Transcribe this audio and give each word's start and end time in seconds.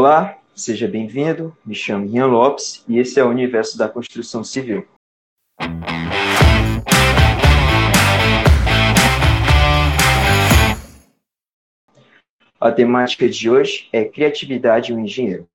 Olá, 0.00 0.38
seja 0.54 0.86
bem-vindo. 0.86 1.56
Me 1.66 1.74
chamo 1.74 2.06
Ian 2.06 2.26
Lopes 2.26 2.84
e 2.86 3.00
esse 3.00 3.18
é 3.18 3.24
o 3.24 3.28
Universo 3.30 3.76
da 3.76 3.88
Construção 3.88 4.44
Civil. 4.44 4.86
A 12.60 12.70
temática 12.70 13.28
de 13.28 13.50
hoje 13.50 13.88
é 13.92 14.04
Criatividade 14.04 14.92
e 14.92 14.94
o 14.94 15.00
Engenheiro, 15.00 15.48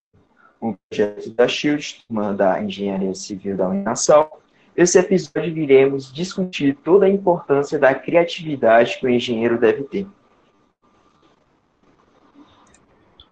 um 0.62 0.75
projeto 0.89 1.30
da 1.30 1.48
SHIELD, 1.48 2.04
turma 2.05 2.34
da 2.34 2.62
Engenharia 2.62 3.16
Civil 3.16 3.55
da 3.55 3.70
Uninasal. 3.70 4.41
Nesse 4.75 5.00
episódio, 5.00 5.54
viremos 5.54 6.12
discutir 6.12 6.75
toda 6.84 7.05
a 7.05 7.10
importância 7.10 7.80
da 7.80 7.96
criatividade 7.96 8.98
que 9.00 9.05
o 9.05 9.10
engenheiro 9.10 9.57
deve 9.57 9.84
ter. 9.84 10.05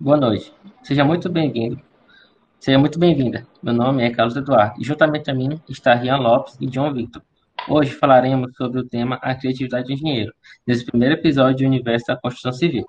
Boa 0.02 0.18
noite. 0.18 0.52
Seja 0.82 1.06
muito 1.06 1.30
bem-vindo. 1.30 1.80
Seja 2.60 2.80
muito 2.80 2.98
bem-vinda. 2.98 3.48
Meu 3.62 3.72
nome 3.72 4.04
é 4.04 4.10
Carlos 4.10 4.36
Eduardo 4.36 4.82
e 4.82 4.84
juntamente 4.84 5.30
a 5.30 5.34
mim 5.36 5.62
está 5.70 5.94
Rian 5.94 6.18
Lopes 6.18 6.58
e 6.60 6.66
John 6.66 6.92
Victor. 6.92 7.22
Hoje 7.70 7.92
falaremos 7.92 8.56
sobre 8.56 8.80
o 8.80 8.84
tema 8.84 9.20
A 9.22 9.36
Criatividade 9.36 9.86
do 9.86 9.94
Engenheiro, 9.94 10.34
nesse 10.66 10.84
primeiro 10.84 11.14
episódio 11.14 11.60
do 11.60 11.70
Universo 11.72 12.08
da 12.08 12.16
Construção 12.16 12.52
Civil. 12.52 12.84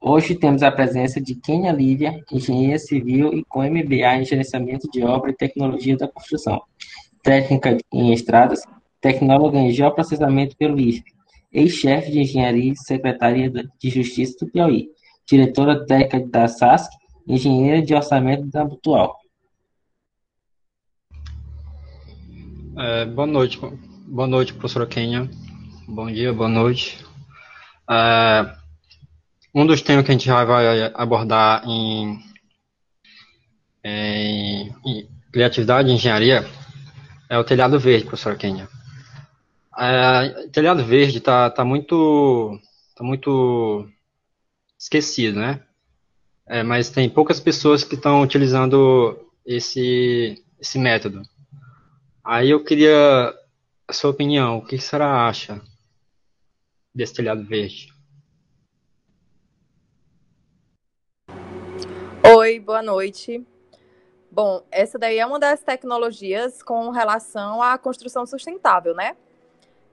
Hoje 0.00 0.34
temos 0.34 0.64
a 0.64 0.72
presença 0.72 1.20
de 1.20 1.36
Kenia 1.36 1.70
Lívia, 1.70 2.20
engenheira 2.32 2.76
civil 2.76 3.32
e 3.32 3.44
com 3.44 3.62
MBA 3.62 4.16
em 4.16 4.24
Gerenciamento 4.24 4.90
de 4.90 5.04
Obra 5.04 5.30
e 5.30 5.36
Tecnologia 5.36 5.96
da 5.96 6.08
Construção, 6.08 6.60
técnica 7.22 7.78
em 7.92 8.12
estradas, 8.12 8.64
tecnóloga 9.00 9.58
em 9.58 9.70
geoprocessamento 9.70 10.56
pelo 10.56 10.80
IFP, 10.80 11.12
ex-chefe 11.52 12.10
de 12.10 12.22
engenharia 12.22 12.72
e 12.72 12.76
secretaria 12.76 13.48
de 13.48 13.88
Justiça 13.88 14.44
do 14.44 14.50
Piauí, 14.50 14.90
diretora 15.28 15.86
técnica 15.86 16.26
da 16.28 16.48
SASC, 16.48 16.90
engenheira 17.26 17.82
de 17.82 17.94
orçamento 17.94 18.46
da 18.46 18.64
Mutual. 18.64 19.18
É, 22.76 23.04
boa 23.04 23.26
noite, 23.26 23.58
boa 24.06 24.26
noite, 24.26 24.54
professora 24.54 24.86
Kenya. 24.86 25.28
Bom 25.86 26.10
dia, 26.10 26.32
boa 26.32 26.48
noite. 26.48 27.04
É, 27.90 28.54
um 29.54 29.66
dos 29.66 29.82
temas 29.82 30.04
que 30.04 30.10
a 30.10 30.14
gente 30.14 30.28
vai 30.28 30.92
abordar 30.94 31.62
em, 31.68 32.20
em, 33.84 34.74
em 34.86 35.08
criatividade 35.32 35.88
e 35.88 35.92
engenharia 35.92 36.46
é 37.28 37.38
o 37.38 37.44
telhado 37.44 37.78
verde, 37.78 38.06
professora 38.06 38.36
Kenya. 38.36 38.68
É, 39.78 40.48
telhado 40.52 40.84
verde 40.84 41.18
está 41.18 41.50
tá 41.50 41.64
muito, 41.64 42.58
tá 42.96 43.04
muito 43.04 43.88
esquecido, 44.80 45.38
né? 45.38 45.62
É, 46.46 46.62
mas 46.62 46.88
tem 46.88 47.08
poucas 47.08 47.38
pessoas 47.38 47.84
que 47.84 47.94
estão 47.94 48.22
utilizando 48.22 49.30
esse, 49.44 50.42
esse 50.58 50.78
método. 50.78 51.22
Aí 52.24 52.50
eu 52.50 52.64
queria 52.64 53.34
a 53.86 53.92
sua 53.92 54.10
opinião, 54.10 54.58
o 54.58 54.64
que 54.64 54.76
a 54.76 54.80
senhora 54.80 55.28
acha 55.28 55.60
desse 56.94 57.12
telhado 57.14 57.44
verde? 57.44 57.92
Oi, 62.36 62.58
boa 62.58 62.82
noite. 62.82 63.44
Bom, 64.30 64.64
essa 64.70 64.98
daí 64.98 65.18
é 65.18 65.26
uma 65.26 65.38
das 65.38 65.62
tecnologias 65.62 66.62
com 66.62 66.88
relação 66.90 67.62
à 67.62 67.76
construção 67.76 68.24
sustentável, 68.24 68.94
né? 68.94 69.16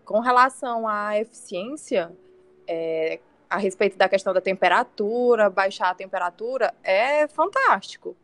Com 0.05 0.19
relação 0.19 0.87
à 0.87 1.19
eficiência, 1.19 2.11
é, 2.65 3.19
a 3.49 3.57
respeito 3.57 3.97
da 3.97 4.09
questão 4.09 4.33
da 4.33 4.41
temperatura, 4.41 5.49
baixar 5.49 5.89
a 5.89 5.95
temperatura, 5.95 6.73
é 6.83 7.27
fantástico. 7.27 8.15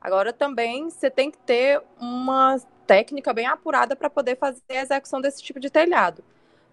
Agora 0.00 0.32
também 0.32 0.90
você 0.90 1.10
tem 1.10 1.30
que 1.30 1.38
ter 1.38 1.82
uma 1.98 2.60
técnica 2.86 3.32
bem 3.32 3.46
apurada 3.46 3.96
para 3.96 4.08
poder 4.08 4.36
fazer 4.36 4.62
a 4.70 4.82
execução 4.82 5.20
desse 5.20 5.42
tipo 5.42 5.58
de 5.58 5.70
telhado. 5.70 6.22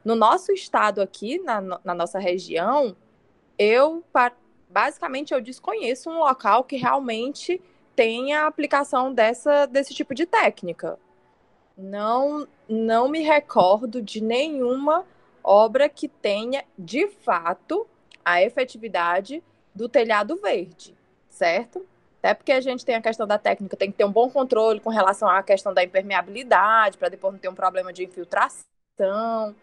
No 0.03 0.15
nosso 0.15 0.51
estado 0.51 1.01
aqui, 1.01 1.39
na, 1.39 1.61
na 1.83 1.93
nossa 1.93 2.19
região, 2.19 2.95
eu 3.57 4.03
basicamente 4.69 5.33
eu 5.33 5.41
desconheço 5.41 6.09
um 6.09 6.19
local 6.19 6.63
que 6.63 6.75
realmente 6.75 7.61
tenha 7.95 8.45
aplicação 8.45 9.13
dessa, 9.13 9.65
desse 9.65 9.93
tipo 9.93 10.13
de 10.13 10.25
técnica. 10.25 10.99
Não, 11.77 12.47
não 12.67 13.07
me 13.07 13.21
recordo 13.21 14.01
de 14.01 14.21
nenhuma 14.21 15.05
obra 15.43 15.89
que 15.89 16.07
tenha 16.07 16.63
de 16.77 17.07
fato 17.07 17.87
a 18.23 18.41
efetividade 18.41 19.43
do 19.73 19.89
telhado 19.89 20.35
verde, 20.37 20.95
certo? 21.29 21.85
Até 22.19 22.33
porque 22.33 22.51
a 22.51 22.61
gente 22.61 22.85
tem 22.85 22.95
a 22.95 23.01
questão 23.01 23.27
da 23.27 23.37
técnica, 23.37 23.75
tem 23.75 23.91
que 23.91 23.97
ter 23.97 24.05
um 24.05 24.11
bom 24.11 24.29
controle 24.29 24.79
com 24.79 24.89
relação 24.89 25.27
à 25.27 25.43
questão 25.43 25.73
da 25.73 25.83
impermeabilidade, 25.83 26.97
para 26.97 27.09
depois 27.09 27.33
não 27.33 27.39
ter 27.39 27.49
um 27.49 27.55
problema 27.55 27.91
de 27.91 28.05
infiltração, 28.05 29.53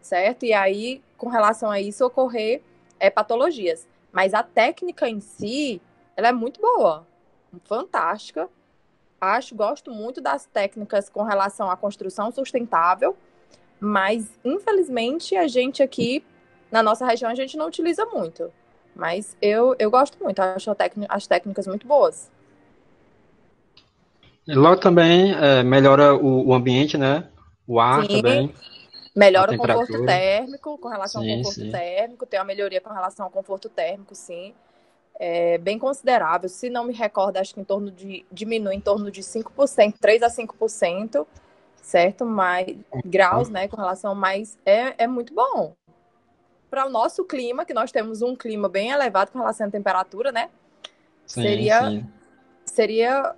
certo? 0.00 0.44
E 0.44 0.52
aí, 0.52 1.02
com 1.18 1.28
relação 1.28 1.70
a 1.70 1.80
isso, 1.80 2.06
ocorrer 2.06 2.62
é, 3.00 3.10
patologias. 3.10 3.86
Mas 4.12 4.32
a 4.32 4.44
técnica 4.44 5.08
em 5.08 5.18
si, 5.18 5.82
ela 6.16 6.28
é 6.28 6.32
muito 6.32 6.60
boa, 6.60 7.04
fantástica. 7.64 8.48
Acho, 9.20 9.54
gosto 9.56 9.90
muito 9.90 10.20
das 10.20 10.46
técnicas 10.46 11.08
com 11.08 11.22
relação 11.24 11.68
à 11.68 11.76
construção 11.76 12.30
sustentável, 12.30 13.16
mas 13.80 14.30
infelizmente 14.44 15.34
a 15.34 15.48
gente 15.48 15.82
aqui 15.82 16.24
na 16.74 16.82
nossa 16.82 17.06
região 17.06 17.30
a 17.30 17.34
gente 17.36 17.56
não 17.56 17.68
utiliza 17.68 18.04
muito. 18.06 18.52
Mas 18.96 19.36
eu, 19.40 19.76
eu 19.78 19.88
gosto 19.90 20.20
muito, 20.20 20.40
acho 20.40 20.74
as 21.08 21.26
técnicas 21.26 21.68
muito 21.68 21.86
boas. 21.86 22.30
E 24.46 24.54
logo 24.54 24.80
também 24.80 25.32
é, 25.34 25.62
melhora 25.62 26.14
o, 26.14 26.48
o, 26.48 26.52
ambiente, 26.52 26.98
né? 26.98 27.28
O 27.66 27.78
ar 27.78 28.04
sim, 28.04 28.16
também. 28.20 28.52
Melhora 29.14 29.52
o 29.52 29.56
conforto 29.56 30.04
térmico, 30.04 30.76
com 30.78 30.88
relação 30.88 31.22
sim, 31.22 31.30
ao 31.30 31.36
conforto 31.38 31.60
sim. 31.60 31.70
térmico, 31.70 32.26
tem 32.26 32.40
uma 32.40 32.44
melhoria 32.44 32.80
com 32.80 32.92
relação 32.92 33.24
ao 33.26 33.30
conforto 33.30 33.68
térmico, 33.68 34.14
sim. 34.14 34.52
É 35.18 35.56
bem 35.58 35.78
considerável. 35.78 36.48
Se 36.48 36.68
não 36.68 36.84
me 36.84 36.92
recordo, 36.92 37.36
acho 37.36 37.54
que 37.54 37.60
em 37.60 37.64
torno 37.64 37.92
de. 37.92 38.26
diminui 38.32 38.74
em 38.74 38.80
torno 38.80 39.12
de 39.12 39.22
5%, 39.22 39.94
3 40.00 40.22
a 40.24 40.28
5%, 40.28 41.24
certo? 41.76 42.26
Mais 42.26 42.76
graus, 43.04 43.48
né? 43.48 43.68
Com 43.68 43.76
relação 43.76 44.12
mais. 44.12 44.58
É, 44.66 45.04
é 45.04 45.06
muito 45.06 45.32
bom 45.32 45.74
para 46.74 46.86
o 46.86 46.90
nosso 46.90 47.24
clima, 47.24 47.64
que 47.64 47.72
nós 47.72 47.92
temos 47.92 48.20
um 48.20 48.34
clima 48.34 48.68
bem 48.68 48.90
elevado 48.90 49.30
com 49.30 49.38
relação 49.38 49.68
à 49.68 49.70
temperatura, 49.70 50.32
né? 50.32 50.50
Sim, 51.24 51.42
seria, 51.42 51.88
sim. 51.88 52.06
seria 52.64 53.36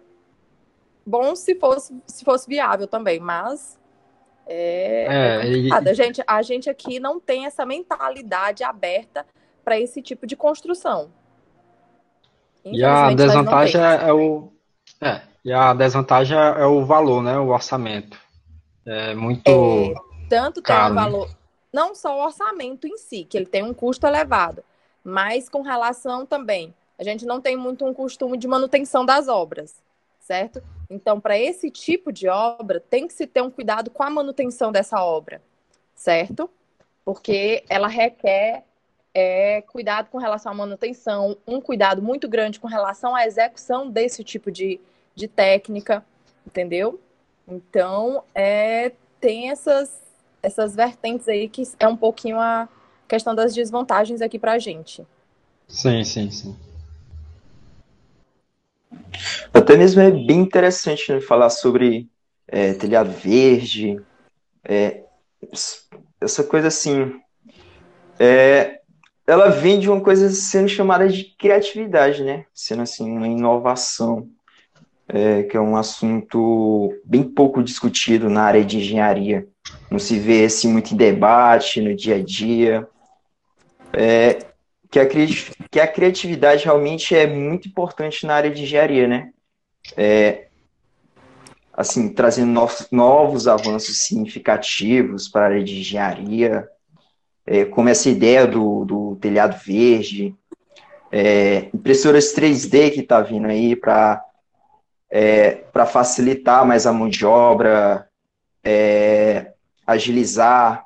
bom 1.05 1.37
se 1.37 1.55
fosse, 1.57 1.95
se 2.07 2.25
fosse 2.25 2.49
viável 2.49 2.87
também, 2.87 3.21
mas 3.21 3.79
é, 4.47 5.43
é, 5.45 5.69
é 5.69 5.71
a, 5.71 5.93
gente, 5.93 6.25
a 6.27 6.41
gente 6.41 6.71
aqui 6.71 6.99
não 6.99 7.21
tem 7.21 7.45
essa 7.45 7.67
mentalidade 7.67 8.65
aberta 8.65 9.27
para 9.63 9.79
esse 9.79 10.01
tipo 10.01 10.27
de 10.27 10.35
construção. 10.35 11.11
E 12.65 12.83
a 12.83 13.13
desvantagem 13.13 13.83
é, 13.83 14.09
é 14.09 14.13
o 14.15 14.51
é, 14.99 15.21
e 15.45 15.53
a 15.53 15.75
desvantagem 15.75 16.39
é 16.39 16.65
o 16.65 16.87
valor, 16.87 17.23
né? 17.23 17.39
O 17.39 17.49
orçamento. 17.49 18.19
É 18.87 19.15
muito 19.15 19.47
é, 19.47 19.95
tanto 20.27 20.63
caro, 20.63 20.95
tem 20.95 21.05
o 21.05 21.11
valor, 21.11 21.37
não 21.73 21.95
só 21.95 22.17
o 22.17 22.25
orçamento 22.25 22.87
em 22.87 22.97
si, 22.97 23.25
que 23.25 23.37
ele 23.37 23.47
tem 23.47 23.63
um 23.63 23.75
custo 23.75 24.07
elevado, 24.07 24.65
mas 25.05 25.49
com 25.49 25.63
relação 25.63 26.25
também. 26.25 26.75
A 26.99 27.05
gente 27.05 27.27
não 27.27 27.41
tem 27.41 27.57
muito 27.57 27.85
um 27.85 27.93
costume 27.93 28.39
de 28.39 28.49
manutenção 28.49 29.05
das 29.05 29.29
obras, 29.29 29.83
certo? 30.19 30.63
Então, 30.89 31.21
para 31.21 31.39
esse 31.39 31.71
tipo 31.71 32.13
de 32.13 32.29
obra, 32.29 32.81
tem 32.81 33.07
que 33.07 33.13
se 33.13 33.27
ter 33.27 33.43
um 33.43 33.51
cuidado 33.51 33.91
com 33.91 34.03
a 34.03 34.11
manutenção 34.11 34.73
dessa 34.73 35.03
obra, 35.05 35.43
certo? 35.95 36.49
Porque 37.05 37.65
ela 37.69 37.89
requer 37.89 38.65
é, 39.13 39.63
cuidado 39.63 40.11
com 40.11 40.19
relação 40.19 40.53
à 40.53 40.55
manutenção, 40.55 41.37
um 41.47 41.61
cuidado 41.61 42.03
muito 42.03 42.29
grande 42.29 42.61
com 42.61 42.67
relação 42.67 43.15
à 43.15 43.27
execução 43.27 43.89
desse 43.91 44.23
tipo 44.23 44.51
de, 44.51 44.81
de 45.15 45.27
técnica, 45.27 46.05
entendeu? 46.47 47.01
Então, 47.49 48.23
é, 48.35 48.93
tem 49.21 49.51
essas, 49.51 50.01
essas 50.43 50.75
vertentes 50.75 51.29
aí 51.29 51.49
que 51.49 51.63
é 51.79 51.89
um 51.89 51.97
pouquinho 51.97 52.39
a 52.39 52.69
questão 53.09 53.35
das 53.35 53.55
desvantagens 53.55 54.21
aqui 54.21 54.39
para 54.39 54.53
a 54.53 54.59
gente. 54.59 55.07
Sim, 55.69 56.05
sim, 56.05 56.31
sim. 56.31 56.57
Até 59.53 59.77
mesmo 59.77 60.01
é 60.01 60.11
bem 60.11 60.41
interessante 60.41 61.13
né, 61.13 61.21
falar 61.21 61.51
sobre 61.51 62.09
é, 62.47 62.75
telhado 62.75 63.11
verde, 63.11 64.01
é, 64.65 65.05
essa 66.21 66.45
coisa 66.45 66.69
assim. 66.69 67.21
É, 68.19 68.81
ela 69.27 69.49
vem 69.49 69.79
de 69.79 69.91
uma 69.91 70.01
coisa 70.01 70.31
sendo 70.31 70.69
chamada 70.69 71.09
de 71.09 71.25
criatividade, 71.37 72.23
né? 72.23 72.47
Sendo 72.55 72.83
assim, 72.83 73.11
uma 73.11 73.27
inovação, 73.27 74.29
é, 75.09 75.45
que 75.45 75.57
é 75.57 75.61
um 75.61 75.77
assunto 75.77 76.93
bem 77.05 77.23
pouco 77.23 77.63
discutido 77.63 78.29
na 78.29 78.43
área 78.43 78.65
de 78.65 78.79
engenharia 78.79 79.49
não 79.91 79.99
se 79.99 80.19
vê 80.19 80.45
assim 80.45 80.73
muito 80.73 80.93
em 80.93 80.97
debate 80.97 81.81
no 81.81 81.95
dia 81.95 82.17
a 82.17 82.23
dia. 82.23 82.89
É, 83.93 84.39
que 84.91 85.01
a, 85.01 85.07
que 85.71 85.81
a 85.81 85.87
criatividade 85.87 86.65
realmente 86.65 87.15
é 87.15 87.27
muito 87.27 87.69
importante 87.69 88.27
na 88.27 88.35
área 88.35 88.51
de 88.51 88.63
engenharia, 88.63 89.07
né? 89.07 89.31
É, 89.97 90.47
assim, 91.73 92.09
trazendo 92.09 92.51
novos, 92.51 92.89
novos 92.91 93.49
avanços 93.49 94.07
significativos 94.07 95.29
para 95.29 95.43
a 95.43 95.45
área 95.47 95.65
de 95.65 95.79
engenharia, 95.79 96.69
é, 97.47 97.65
como 97.65 97.89
essa 97.89 98.09
ideia 98.09 98.47
do, 98.47 98.85
do 98.85 99.17
telhado 99.17 99.59
verde, 99.65 100.35
é, 101.13 101.69
impressoras 101.73 102.35
3D 102.35 102.93
que 102.93 103.01
está 103.01 103.21
vindo 103.21 103.47
aí 103.47 103.77
para 103.77 104.25
é, 105.11 105.65
facilitar 105.93 106.67
mais 106.67 106.87
a 106.87 106.93
mão 106.93 107.09
de 107.09 107.25
obra, 107.25 108.09
é, 108.65 109.53
agilizar 109.87 110.85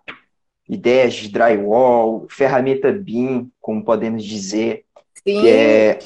ideias 0.68 1.14
de 1.14 1.28
drywall, 1.28 2.26
ferramenta 2.28 2.92
BIM, 2.92 3.50
como 3.60 3.84
podemos 3.84 4.24
dizer, 4.24 4.84
Sim. 5.16 5.40
que 5.40 5.48
é 5.48 5.98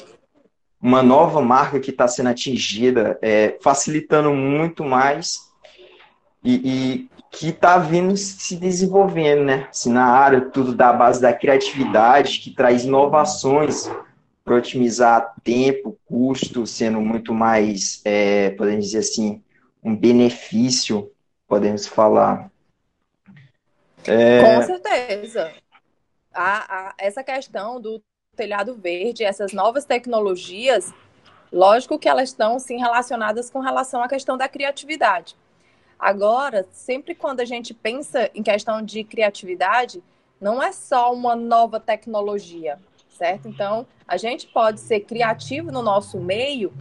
uma 0.81 1.03
nova 1.03 1.41
marca 1.41 1.79
que 1.79 1.91
está 1.91 2.07
sendo 2.07 2.29
atingida, 2.29 3.17
é, 3.21 3.57
facilitando 3.61 4.31
muito 4.33 4.83
mais 4.83 5.39
e, 6.43 6.55
e 6.63 7.09
que 7.31 7.49
está 7.49 7.77
vindo 7.77 8.15
se 8.15 8.55
desenvolvendo, 8.55 9.43
né? 9.43 9.67
Assim, 9.69 9.91
na 9.91 10.05
área, 10.05 10.41
tudo 10.41 10.73
da 10.73 10.93
base 10.93 11.21
da 11.21 11.33
criatividade, 11.33 12.39
que 12.39 12.51
traz 12.51 12.85
inovações 12.85 13.89
para 14.45 14.55
otimizar 14.55 15.33
tempo, 15.43 15.97
custo, 16.05 16.67
sendo 16.67 17.01
muito 17.01 17.33
mais, 17.33 17.99
é, 18.05 18.51
podemos 18.51 18.85
dizer 18.85 18.99
assim, 18.99 19.43
um 19.83 19.95
benefício, 19.95 21.11
podemos 21.47 21.87
falar. 21.87 22.51
É... 24.05 24.41
Com 24.43 24.61
certeza. 24.61 25.51
A, 26.31 26.89
a, 26.89 26.93
essa 26.99 27.23
questão 27.23 27.81
do 27.81 27.99
telhado 28.35 28.75
verde, 28.75 29.23
essas 29.23 29.51
novas 29.51 29.83
tecnologias, 29.83 30.93
lógico 31.51 31.97
que 31.97 32.07
elas 32.07 32.29
estão 32.29 32.59
sim 32.59 32.77
relacionadas 32.77 33.49
com 33.49 33.59
relação 33.59 34.03
à 34.03 34.07
questão 34.07 34.37
da 34.37 34.47
criatividade. 34.47 35.35
Agora, 35.97 36.67
sempre 36.71 37.15
quando 37.15 37.39
a 37.39 37.45
gente 37.45 37.73
pensa 37.73 38.29
em 38.35 38.43
questão 38.43 38.79
de 38.81 39.03
criatividade, 39.03 40.03
não 40.39 40.61
é 40.61 40.71
só 40.71 41.11
uma 41.11 41.35
nova 41.35 41.79
tecnologia, 41.79 42.77
certo? 43.15 43.47
Então, 43.47 43.87
a 44.07 44.17
gente 44.17 44.47
pode 44.47 44.79
ser 44.79 45.01
criativo 45.01 45.71
no 45.71 45.81
nosso 45.81 46.19
meio 46.19 46.73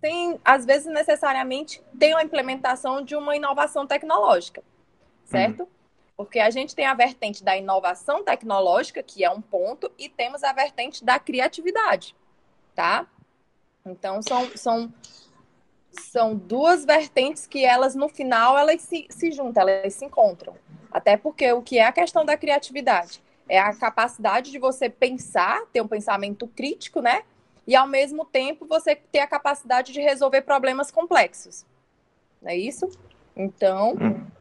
sem, 0.00 0.38
às 0.44 0.64
vezes, 0.64 0.86
necessariamente 0.86 1.82
ter 1.98 2.12
uma 2.14 2.22
implementação 2.22 3.02
de 3.02 3.16
uma 3.16 3.34
inovação 3.34 3.86
tecnológica, 3.86 4.62
certo? 5.24 5.60
Uhum. 5.60 5.68
Porque 6.16 6.40
a 6.40 6.50
gente 6.50 6.74
tem 6.74 6.86
a 6.86 6.94
vertente 6.94 7.42
da 7.42 7.56
inovação 7.56 8.22
tecnológica, 8.24 9.02
que 9.02 9.24
é 9.24 9.30
um 9.30 9.40
ponto, 9.40 9.90
e 9.98 10.08
temos 10.08 10.44
a 10.44 10.52
vertente 10.52 11.04
da 11.04 11.18
criatividade, 11.18 12.14
tá? 12.74 13.06
Então, 13.84 14.20
são, 14.22 14.48
são, 14.56 14.92
são 15.90 16.36
duas 16.36 16.84
vertentes 16.84 17.46
que 17.46 17.64
elas, 17.64 17.94
no 17.94 18.08
final, 18.08 18.58
elas 18.58 18.82
se, 18.82 19.06
se 19.10 19.32
juntam, 19.32 19.68
elas 19.68 19.94
se 19.94 20.04
encontram. 20.04 20.54
Até 20.90 21.16
porque 21.16 21.52
o 21.52 21.62
que 21.62 21.78
é 21.78 21.86
a 21.86 21.92
questão 21.92 22.24
da 22.24 22.36
criatividade? 22.36 23.22
É 23.48 23.58
a 23.58 23.74
capacidade 23.74 24.50
de 24.50 24.58
você 24.58 24.90
pensar, 24.90 25.64
ter 25.72 25.80
um 25.80 25.88
pensamento 25.88 26.46
crítico, 26.46 27.00
né? 27.00 27.22
E, 27.66 27.74
ao 27.74 27.86
mesmo 27.86 28.24
tempo, 28.24 28.66
você 28.66 28.96
ter 28.96 29.20
a 29.20 29.26
capacidade 29.26 29.92
de 29.92 30.00
resolver 30.00 30.42
problemas 30.42 30.90
complexos. 30.90 31.66
Não 32.40 32.50
é 32.50 32.56
isso? 32.56 32.88
Então, 33.36 33.94
hum 33.94 34.38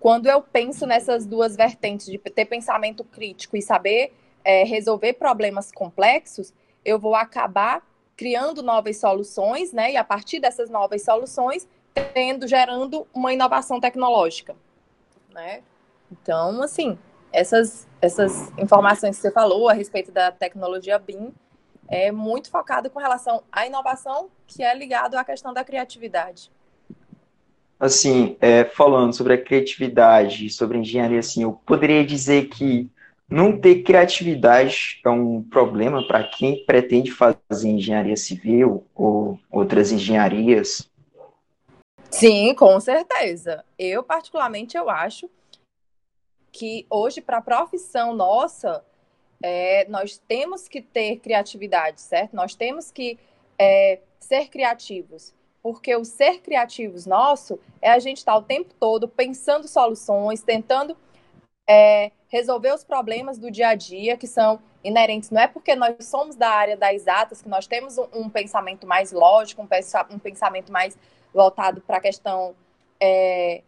quando 0.00 0.26
eu 0.26 0.40
penso 0.40 0.86
nessas 0.86 1.26
duas 1.26 1.56
vertentes 1.56 2.06
de 2.06 2.18
ter 2.18 2.44
pensamento 2.44 3.04
crítico 3.04 3.56
e 3.56 3.62
saber 3.62 4.14
é, 4.44 4.62
resolver 4.62 5.14
problemas 5.14 5.72
complexos, 5.72 6.52
eu 6.84 6.98
vou 6.98 7.14
acabar 7.14 7.82
criando 8.16 8.62
novas 8.62 8.98
soluções, 8.98 9.72
né? 9.72 9.92
E 9.92 9.96
a 9.96 10.04
partir 10.04 10.40
dessas 10.40 10.70
novas 10.70 11.02
soluções, 11.04 11.68
tendo, 12.14 12.46
gerando 12.46 13.06
uma 13.12 13.32
inovação 13.32 13.80
tecnológica, 13.80 14.56
né? 15.30 15.62
Então, 16.10 16.62
assim, 16.62 16.98
essas, 17.32 17.86
essas 18.00 18.50
informações 18.58 19.16
que 19.16 19.22
você 19.22 19.30
falou 19.30 19.68
a 19.68 19.72
respeito 19.72 20.10
da 20.12 20.30
tecnologia 20.30 20.98
BIM 20.98 21.32
é 21.88 22.12
muito 22.12 22.50
focado 22.50 22.90
com 22.90 22.98
relação 22.98 23.42
à 23.50 23.66
inovação, 23.66 24.28
que 24.46 24.62
é 24.62 24.74
ligado 24.74 25.16
à 25.16 25.24
questão 25.24 25.52
da 25.52 25.64
criatividade 25.64 26.50
assim, 27.78 28.36
é, 28.40 28.64
falando 28.64 29.14
sobre 29.14 29.34
a 29.34 29.42
criatividade, 29.42 30.50
sobre 30.50 30.76
a 30.76 30.80
engenharia, 30.80 31.20
assim, 31.20 31.42
eu 31.42 31.52
poderia 31.64 32.04
dizer 32.04 32.48
que 32.48 32.90
não 33.30 33.58
ter 33.58 33.82
criatividade 33.82 35.00
é 35.04 35.08
um 35.08 35.42
problema 35.42 36.06
para 36.06 36.24
quem 36.24 36.64
pretende 36.64 37.10
fazer 37.10 37.68
engenharia 37.68 38.16
civil 38.16 38.84
ou 38.94 39.38
outras 39.50 39.92
engenharias? 39.92 40.90
Sim, 42.10 42.54
com 42.54 42.80
certeza. 42.80 43.62
Eu, 43.78 44.02
particularmente, 44.02 44.78
eu 44.78 44.88
acho 44.88 45.30
que 46.52 46.86
hoje, 46.90 47.20
para 47.20 47.38
a 47.38 47.42
profissão 47.42 48.14
nossa, 48.14 48.84
é, 49.42 49.86
nós 49.88 50.18
temos 50.18 50.68
que 50.68 50.80
ter 50.82 51.16
criatividade, 51.18 52.00
certo? 52.00 52.34
Nós 52.34 52.54
temos 52.54 52.90
que 52.90 53.18
é, 53.58 54.00
ser 54.18 54.48
criativos 54.48 55.34
porque 55.62 55.94
o 55.94 56.04
ser 56.04 56.40
criativos 56.40 57.06
nosso 57.06 57.58
é 57.82 57.90
a 57.90 57.98
gente 57.98 58.18
estar 58.18 58.32
tá 58.32 58.38
o 58.38 58.42
tempo 58.42 58.72
todo 58.80 59.08
pensando 59.08 59.66
soluções, 59.68 60.42
tentando 60.42 60.96
é, 61.68 62.10
resolver 62.28 62.72
os 62.72 62.84
problemas 62.84 63.38
do 63.38 63.50
dia 63.50 63.68
a 63.68 63.74
dia 63.74 64.16
que 64.16 64.26
são 64.26 64.60
inerentes. 64.82 65.30
Não 65.30 65.42
é 65.42 65.46
porque 65.46 65.74
nós 65.74 66.06
somos 66.06 66.36
da 66.36 66.48
área 66.48 66.76
das 66.76 66.94
exatas 66.94 67.42
que 67.42 67.48
nós 67.48 67.66
temos 67.66 67.98
um, 67.98 68.06
um 68.14 68.30
pensamento 68.30 68.86
mais 68.86 69.12
lógico, 69.12 69.62
um, 69.62 69.68
um 70.14 70.18
pensamento 70.18 70.72
mais 70.72 70.96
voltado 71.34 71.80
para 71.80 71.98
a 71.98 72.00
questão 72.00 72.54
é, 73.00 73.62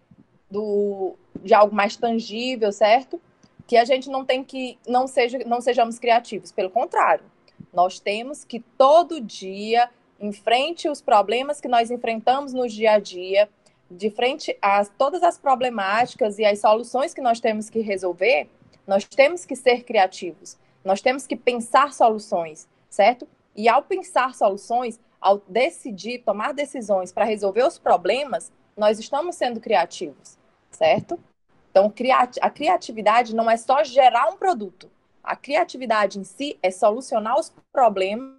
do, 0.51 1.17
de 1.43 1.55
algo 1.55 1.75
mais 1.75 1.97
tangível, 1.97 2.73
certo? 2.73 3.21
Que 3.67 3.77
a 3.77 3.85
gente 3.85 4.09
não 4.11 4.25
tem 4.25 4.43
que 4.43 4.79
não 4.87 5.07
seja 5.07 5.39
não 5.47 5.61
sejamos 5.61 5.99
criativos. 5.99 6.53
Pelo 6.53 6.71
contrário, 6.71 7.25
nós 7.73 8.01
temos 8.01 8.45
que 8.45 8.61
todo 8.61 9.21
dia 9.21 9.89
enfrente 10.21 10.89
os 10.89 11.01
problemas 11.01 11.61
que 11.61 11.69
nós 11.69 11.91
enfrentamos 11.91 12.53
no 12.53 12.69
dia 12.69 12.93
a 12.93 12.99
dia, 12.99 13.49
de 13.91 14.11
frente 14.11 14.57
a 14.61 14.85
todas 14.85 15.23
as 15.23 15.39
problemáticas 15.39 16.39
e 16.39 16.45
as 16.45 16.61
soluções 16.61 17.15
que 17.15 17.21
nós 17.21 17.41
temos 17.41 17.71
que 17.71 17.81
resolver, 17.81 18.49
nós 18.87 19.05
temos 19.05 19.45
que 19.45 19.57
ser 19.57 19.85
criativos. 19.85 20.59
Nós 20.85 21.01
temos 21.01 21.27
que 21.27 21.37
pensar 21.37 21.93
soluções, 21.93 22.69
certo? 22.89 23.27
E 23.57 23.69
ao 23.69 23.83
pensar 23.83 24.35
soluções, 24.35 24.99
ao 25.21 25.39
decidir, 25.49 26.23
tomar 26.25 26.53
decisões 26.55 27.13
para 27.13 27.25
resolver 27.25 27.67
os 27.67 27.79
problemas, 27.79 28.51
nós 28.77 28.99
estamos 28.99 29.37
sendo 29.37 29.61
criativos, 29.61 30.39
certo? 30.71 31.19
Então, 31.71 31.93
a 32.41 32.51
criatividade 32.51 33.35
não 33.35 33.51
é 33.51 33.57
só 33.57 33.85
gerar 33.85 34.29
um 34.29 34.37
produto. 34.37 34.91
A 35.23 35.37
criatividade 35.37 36.19
em 36.19 36.25
si 36.25 36.59
é 36.63 36.71
solucionar 36.71 37.39
os 37.39 37.53
problemas, 37.73 38.39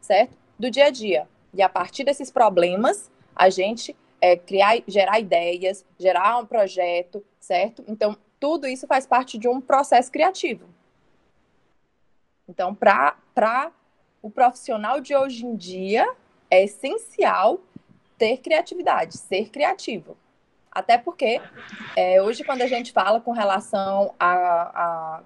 certo? 0.00 0.36
do 0.58 0.70
dia 0.70 0.86
a 0.86 0.90
dia. 0.90 1.28
E 1.54 1.62
a 1.62 1.68
partir 1.68 2.04
desses 2.04 2.30
problemas, 2.30 3.10
a 3.34 3.48
gente 3.48 3.96
é, 4.20 4.36
criar, 4.36 4.82
gerar 4.86 5.20
ideias, 5.20 5.84
gerar 5.98 6.38
um 6.38 6.46
projeto, 6.46 7.24
certo? 7.38 7.84
Então, 7.86 8.16
tudo 8.40 8.66
isso 8.66 8.86
faz 8.86 9.06
parte 9.06 9.38
de 9.38 9.48
um 9.48 9.60
processo 9.60 10.10
criativo. 10.10 10.66
Então, 12.48 12.74
para 12.74 13.72
o 14.20 14.30
profissional 14.30 15.00
de 15.00 15.14
hoje 15.14 15.46
em 15.46 15.54
dia, 15.54 16.06
é 16.50 16.64
essencial 16.64 17.60
ter 18.16 18.38
criatividade, 18.38 19.16
ser 19.16 19.50
criativo. 19.50 20.16
Até 20.70 20.98
porque, 20.98 21.40
é, 21.96 22.22
hoje, 22.22 22.44
quando 22.44 22.62
a 22.62 22.66
gente 22.66 22.92
fala 22.92 23.20
com 23.20 23.32
relação 23.32 24.14
à 24.18 25.20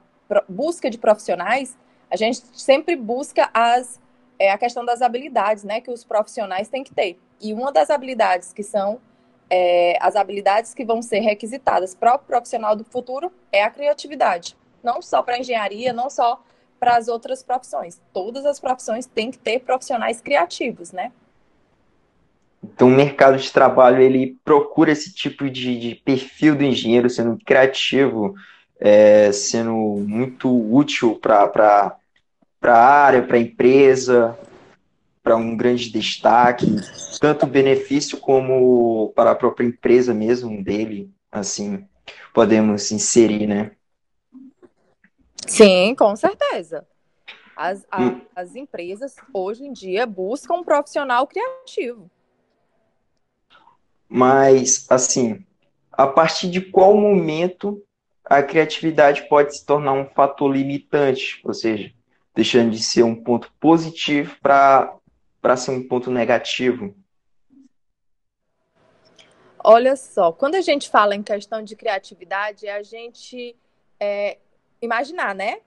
busca 0.49 0.89
de 0.89 0.99
profissionais, 0.99 1.77
a 2.11 2.17
gente 2.17 2.43
sempre 2.55 2.97
busca 2.97 3.51
as 3.53 4.01
é 4.39 4.51
a 4.51 4.59
questão 4.59 4.85
das 4.85 5.03
habilidades, 5.03 5.63
né, 5.63 5.81
que 5.81 5.91
os 5.91 6.03
profissionais 6.03 6.69
têm 6.69 6.83
que 6.83 6.93
ter. 6.93 7.17
E 7.41 7.53
uma 7.53 7.71
das 7.71 7.91
habilidades 7.91 8.53
que 8.53 8.65
são 8.65 9.01
é, 9.49 9.97
as 10.01 10.17
habilidades 10.17 10.75
que 10.75 10.85
vão 10.85 11.01
ser 11.01 11.21
requisitadas 11.21 11.95
para 11.95 12.15
o 12.15 12.19
profissional 12.19 12.75
do 12.75 12.85
futuro 12.85 13.33
é 13.53 13.63
a 13.63 13.71
criatividade. 13.71 14.57
Não 14.83 15.01
só 15.01 15.23
para 15.23 15.35
a 15.37 15.39
engenharia, 15.39 15.93
não 15.93 16.11
só 16.11 16.43
para 16.81 16.97
as 16.97 17.07
outras 17.07 17.43
profissões. 17.43 18.01
Todas 18.13 18.45
as 18.45 18.59
profissões 18.59 19.07
têm 19.07 19.31
que 19.31 19.39
ter 19.39 19.61
profissionais 19.61 20.21
criativos, 20.21 20.91
né? 20.91 21.13
Então, 22.75 22.89
o 22.89 22.91
mercado 22.91 23.37
de 23.37 23.53
trabalho 23.53 24.03
ele 24.03 24.39
procura 24.45 24.91
esse 24.91 25.13
tipo 25.13 25.49
de, 25.49 25.79
de 25.79 25.95
perfil 25.95 26.57
do 26.57 26.65
engenheiro, 26.65 27.11
sendo 27.11 27.39
criativo, 27.45 28.35
é, 28.81 29.31
sendo 29.31 29.73
muito 30.07 30.49
útil 30.75 31.17
para 31.17 31.97
a 32.63 32.73
área, 32.73 33.23
para 33.23 33.37
a 33.37 33.41
empresa, 33.41 34.39
para 35.23 35.37
um 35.37 35.57
grande 35.57 35.91
destaque, 35.91 36.67
tanto 37.21 37.47
benefício 37.47 38.19
como 38.19 39.13
para 39.15 39.31
a 39.31 39.37
própria 39.37 39.67
empresa 39.67 40.13
mesmo 40.13 40.63
dele, 40.65 41.11
assim, 41.31 41.87
podemos 42.35 42.91
inserir, 42.91 43.47
né? 43.47 43.73
Sim, 45.47 45.95
com 45.95 46.17
certeza. 46.17 46.87
As, 47.55 47.87
a, 47.91 48.03
hum. 48.03 48.21
as 48.35 48.57
empresas, 48.57 49.15
hoje 49.33 49.65
em 49.65 49.73
dia, 49.73 50.07
buscam 50.07 50.55
um 50.55 50.65
profissional 50.65 51.27
criativo. 51.27 52.11
Mas, 54.15 54.85
assim, 54.91 55.43
a 55.91 56.07
partir 56.07 56.51
de 56.51 56.61
qual 56.61 56.95
momento 56.95 57.83
a 58.23 58.43
criatividade 58.43 59.27
pode 59.27 59.57
se 59.57 59.65
tornar 59.65 59.95
um 59.95 60.05
fator 60.05 60.55
limitante, 60.55 61.41
ou 61.43 61.55
seja, 61.55 61.91
deixando 62.35 62.73
de 62.73 62.83
ser 62.83 63.05
um 63.05 63.15
ponto 63.15 63.51
positivo 63.59 64.37
para 64.43 65.57
ser 65.57 65.71
um 65.71 65.89
ponto 65.89 66.11
negativo? 66.11 66.95
Olha 69.65 69.97
só, 69.97 70.31
quando 70.31 70.57
a 70.57 70.61
gente 70.61 70.91
fala 70.91 71.15
em 71.15 71.23
questão 71.23 71.63
de 71.63 71.75
criatividade, 71.75 72.67
é 72.67 72.75
a 72.75 72.83
gente 72.83 73.57
é, 73.99 74.37
imaginar, 74.83 75.35
né? 75.35 75.61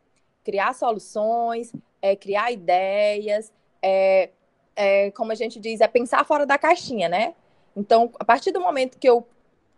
Criar 0.43 0.75
soluções, 0.75 1.73
é, 1.99 2.15
criar 2.15 2.51
ideias, 2.51 3.51
é, 3.81 4.29
é, 4.75 5.09
como 5.11 5.31
a 5.31 5.35
gente 5.35 5.59
diz, 5.59 5.81
é 5.81 5.87
pensar 5.87 6.23
fora 6.25 6.45
da 6.45 6.59
caixinha, 6.59 7.09
né? 7.09 7.33
Então, 7.75 8.11
a 8.19 8.25
partir 8.25 8.51
do 8.51 8.59
momento 8.59 8.97
que 8.97 9.09
eu 9.09 9.27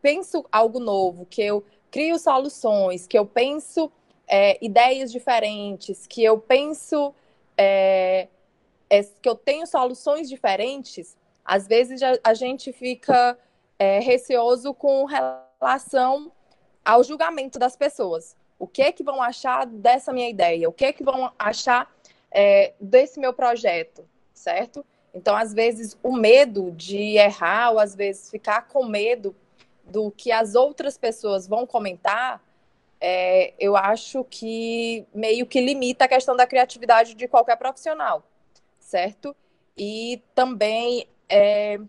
penso 0.02 0.46
algo 0.52 0.80
novo, 0.80 1.26
que 1.26 1.42
eu 1.42 1.64
crio 1.90 2.20
soluções, 2.20 3.08
que 3.08 3.18
eu 3.18 3.26
penso 3.26 3.92
é, 4.28 4.64
ideias 4.64 5.12
diferentes, 5.12 6.06
que 6.06 6.24
eu 6.24 6.38
penso 6.38 7.14
é, 7.58 8.28
é, 8.90 9.04
que 9.04 9.28
eu 9.28 9.36
tenho 9.36 9.66
soluções 9.66 10.30
diferentes, 10.30 11.18
às 11.44 11.68
vezes 11.68 12.02
a, 12.04 12.18
a 12.24 12.34
gente 12.34 12.72
fica 12.72 13.38
é, 13.80 14.00
receoso 14.00 14.74
com 14.74 15.06
relação 15.06 16.32
ao 16.84 17.04
julgamento 17.04 17.58
das 17.58 17.76
pessoas. 17.76 18.36
O 18.60 18.68
que 18.68 18.82
é 18.82 18.92
que 18.92 19.04
vão 19.04 19.22
achar 19.22 19.66
dessa 19.66 20.12
minha 20.12 20.30
ideia? 20.30 20.70
O 20.70 20.74
que 20.74 20.86
é 20.86 20.94
que 20.94 21.04
vão 21.04 21.32
achar 21.38 21.92
é, 22.32 22.74
desse 22.80 23.20
meu 23.20 23.34
projeto, 23.34 24.08
certo? 24.34 24.86
Então, 25.14 25.36
às 25.36 25.54
vezes, 25.54 25.98
o 26.04 26.12
medo 26.16 26.72
de 26.72 27.18
errar, 27.18 27.72
ou 27.72 27.80
às 27.80 27.96
vezes 27.96 28.30
ficar 28.30 28.68
com 28.68 28.86
medo 28.86 29.36
do 29.84 30.12
que 30.12 30.32
as 30.32 30.54
outras 30.54 30.98
pessoas 30.98 31.48
vão 31.48 31.66
comentar, 31.66 32.44
é, 33.00 33.54
eu 33.60 33.76
acho 33.76 34.24
que 34.24 35.06
meio 35.14 35.46
que 35.46 35.62
limita 35.62 36.06
a 36.06 36.08
questão 36.08 36.36
da 36.36 36.48
criatividade 36.48 37.14
de 37.14 37.28
qualquer 37.28 37.56
profissional, 37.58 38.24
certo? 38.80 39.36
E 39.78 40.22
também 40.34 41.08
é, 41.30 41.80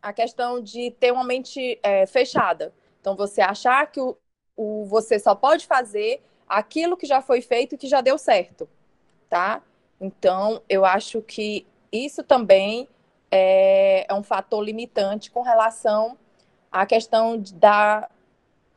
a 0.00 0.12
questão 0.12 0.60
de 0.60 0.90
ter 0.92 1.12
uma 1.12 1.24
mente 1.24 1.78
é, 1.82 2.06
fechada. 2.06 2.72
Então, 3.00 3.16
você 3.16 3.40
achar 3.40 3.90
que 3.90 4.00
o, 4.00 4.16
o, 4.56 4.84
você 4.86 5.18
só 5.18 5.34
pode 5.34 5.66
fazer 5.66 6.22
aquilo 6.48 6.96
que 6.96 7.06
já 7.06 7.20
foi 7.20 7.40
feito 7.40 7.74
e 7.74 7.78
que 7.78 7.88
já 7.88 8.00
deu 8.00 8.16
certo, 8.16 8.68
tá? 9.28 9.62
Então, 10.00 10.62
eu 10.68 10.84
acho 10.84 11.22
que 11.22 11.66
isso 11.92 12.22
também 12.22 12.88
é, 13.30 14.06
é 14.08 14.14
um 14.14 14.22
fator 14.22 14.62
limitante 14.64 15.30
com 15.30 15.42
relação 15.42 16.16
a 16.72 16.86
questão 16.86 17.36
de, 17.36 17.52
da, 17.54 18.08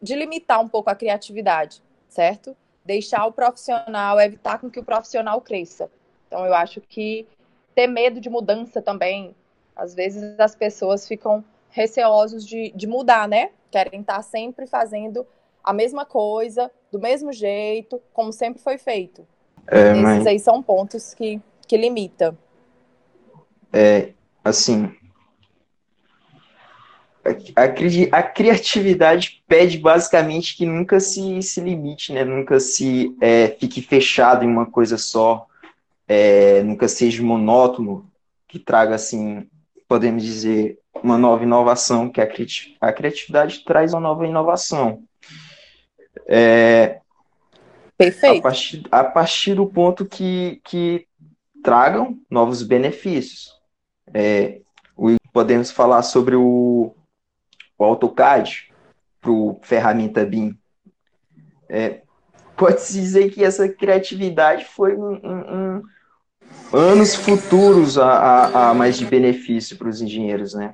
de 0.02 0.16
limitar 0.16 0.60
um 0.60 0.68
pouco 0.68 0.90
a 0.90 0.96
criatividade, 0.96 1.82
certo? 2.10 2.56
Deixar 2.84 3.26
o 3.26 3.32
profissional, 3.32 4.20
evitar 4.20 4.60
com 4.60 4.70
que 4.70 4.80
o 4.80 4.84
profissional 4.84 5.40
cresça. 5.42 5.90
Então, 6.28 6.46
eu 6.46 6.54
acho 6.54 6.82
que 6.82 7.26
ter 7.74 7.88
medo 7.88 8.20
de 8.20 8.30
mudança 8.30 8.82
também, 8.82 9.34
às 9.76 9.94
vezes 9.94 10.38
as 10.40 10.56
pessoas 10.56 11.08
ficam 11.08 11.44
receosos 11.70 12.46
de, 12.46 12.72
de 12.76 12.86
mudar, 12.86 13.28
né? 13.28 13.52
Querem 13.72 14.02
estar 14.02 14.22
sempre 14.22 14.68
fazendo 14.68 15.26
a 15.64 15.74
mesma 15.74 16.06
coisa, 16.06 16.72
do 16.92 17.00
mesmo 17.00 17.34
jeito, 17.34 18.02
como 18.14 18.32
sempre 18.32 18.62
foi 18.62 18.78
feito. 18.78 19.28
É, 19.68 19.92
Esses 19.92 20.02
mas... 20.02 20.28
aí 20.28 20.40
são 20.40 20.62
pontos 20.62 21.14
que, 21.14 21.42
que 21.68 21.76
limita. 21.76 22.38
É, 23.76 24.14
assim, 24.44 24.90
a, 27.56 27.64
a, 28.18 28.24
criatividade 28.24 29.44
pede 29.48 29.80
basicamente 29.80 30.56
que 30.56 30.66
nunca 30.66 31.00
se, 31.00 31.42
se 31.42 31.60
limite, 31.60 32.14
né? 32.14 32.24
Nunca 32.24 32.60
se 32.60 33.16
é, 33.20 33.48
fique 33.60 33.82
fechado 33.82 34.46
em 34.46 34.48
uma 34.48 34.66
coisa 34.66 34.98
só, 34.98 35.48
é, 36.08 36.62
nunca 36.64 36.88
seja 36.88 37.24
monótono, 37.24 38.10
que 38.48 38.60
traga, 38.60 38.96
assim, 38.96 39.48
podemos 39.88 40.24
dizer, 40.24 40.80
uma 41.04 41.18
nova 41.18 41.44
inovação, 41.44 42.10
que 42.10 42.22
a, 42.22 42.30
a 42.80 42.94
criatividade 42.94 43.64
traz 43.66 43.94
uma 43.94 44.00
nova 44.00 44.26
inovação. 44.26 45.04
É, 46.28 47.00
Perfeito. 47.98 48.40
A 48.40 48.42
partir, 48.42 48.84
a 48.92 49.04
partir 49.04 49.56
do 49.56 49.66
ponto 49.66 50.06
que, 50.06 50.62
que 50.64 51.08
tragam 51.64 52.20
novos 52.30 52.62
benefícios. 52.62 53.55
É, 54.14 54.62
podemos 55.32 55.70
falar 55.70 56.02
sobre 56.02 56.36
o, 56.36 56.96
o 57.78 57.84
AutoCAD 57.84 58.72
para 59.20 59.32
o 59.32 59.60
ferramenta 59.62 60.26
BIM. 60.26 60.58
É, 61.68 62.02
Pode-se 62.56 62.94
dizer 62.94 63.32
que 63.32 63.44
essa 63.44 63.68
criatividade 63.68 64.64
foi 64.64 64.96
um, 64.96 65.16
um, 65.16 65.82
um 66.72 66.78
anos 66.78 67.14
futuros 67.14 67.98
a, 67.98 68.08
a, 68.08 68.70
a, 68.70 68.74
mais 68.74 68.98
de 68.98 69.06
benefício 69.06 69.78
para 69.78 69.90
os 69.90 70.02
engenheiros, 70.02 70.54
né? 70.54 70.74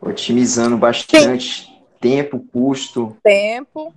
Otimizando 0.00 0.76
bastante 0.76 1.64
Sim. 1.64 1.82
tempo, 2.00 2.38
custo. 2.52 3.16
Tempo. 3.22 3.92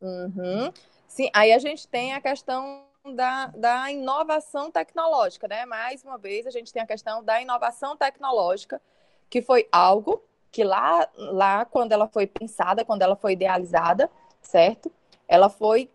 Uhum. 0.00 0.72
Sim, 1.06 1.30
aí 1.32 1.52
a 1.52 1.58
gente 1.58 1.86
tem 1.86 2.14
a 2.14 2.20
questão 2.20 2.82
da, 3.14 3.46
da 3.46 3.90
inovação 3.90 4.70
tecnológica, 4.70 5.48
né? 5.48 5.64
Mais 5.64 6.04
uma 6.04 6.18
vez, 6.18 6.46
a 6.46 6.50
gente 6.50 6.72
tem 6.72 6.82
a 6.82 6.86
questão 6.86 7.24
da 7.24 7.40
inovação 7.40 7.96
tecnológica, 7.96 8.80
que 9.28 9.40
foi 9.40 9.66
algo 9.72 10.22
que 10.52 10.64
lá, 10.64 11.08
lá 11.16 11.64
quando 11.64 11.92
ela 11.92 12.08
foi 12.08 12.26
pensada, 12.26 12.84
quando 12.84 13.02
ela 13.02 13.16
foi 13.16 13.32
idealizada, 13.32 14.10
certo? 14.42 14.90
Ela 15.28 15.48
foi, 15.48 15.88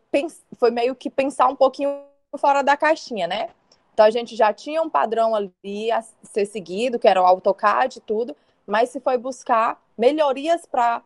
foi 0.57 0.71
meio 0.71 0.95
que 0.95 1.09
pensar 1.09 1.47
um 1.47 1.55
pouquinho 1.55 2.03
fora 2.37 2.61
da 2.61 2.75
caixinha, 2.75 3.27
né? 3.27 3.49
Então 3.93 4.05
a 4.05 4.09
gente 4.09 4.35
já 4.35 4.51
tinha 4.53 4.81
um 4.81 4.89
padrão 4.89 5.35
ali 5.35 5.91
a 5.91 6.01
ser 6.23 6.45
seguido, 6.45 6.99
que 6.99 7.07
era 7.07 7.21
o 7.21 7.25
AutoCAD 7.25 7.99
e 7.99 8.01
tudo, 8.01 8.35
mas 8.65 8.89
se 8.89 8.99
foi 8.99 9.17
buscar 9.17 9.81
melhorias 9.97 10.65
para 10.65 11.03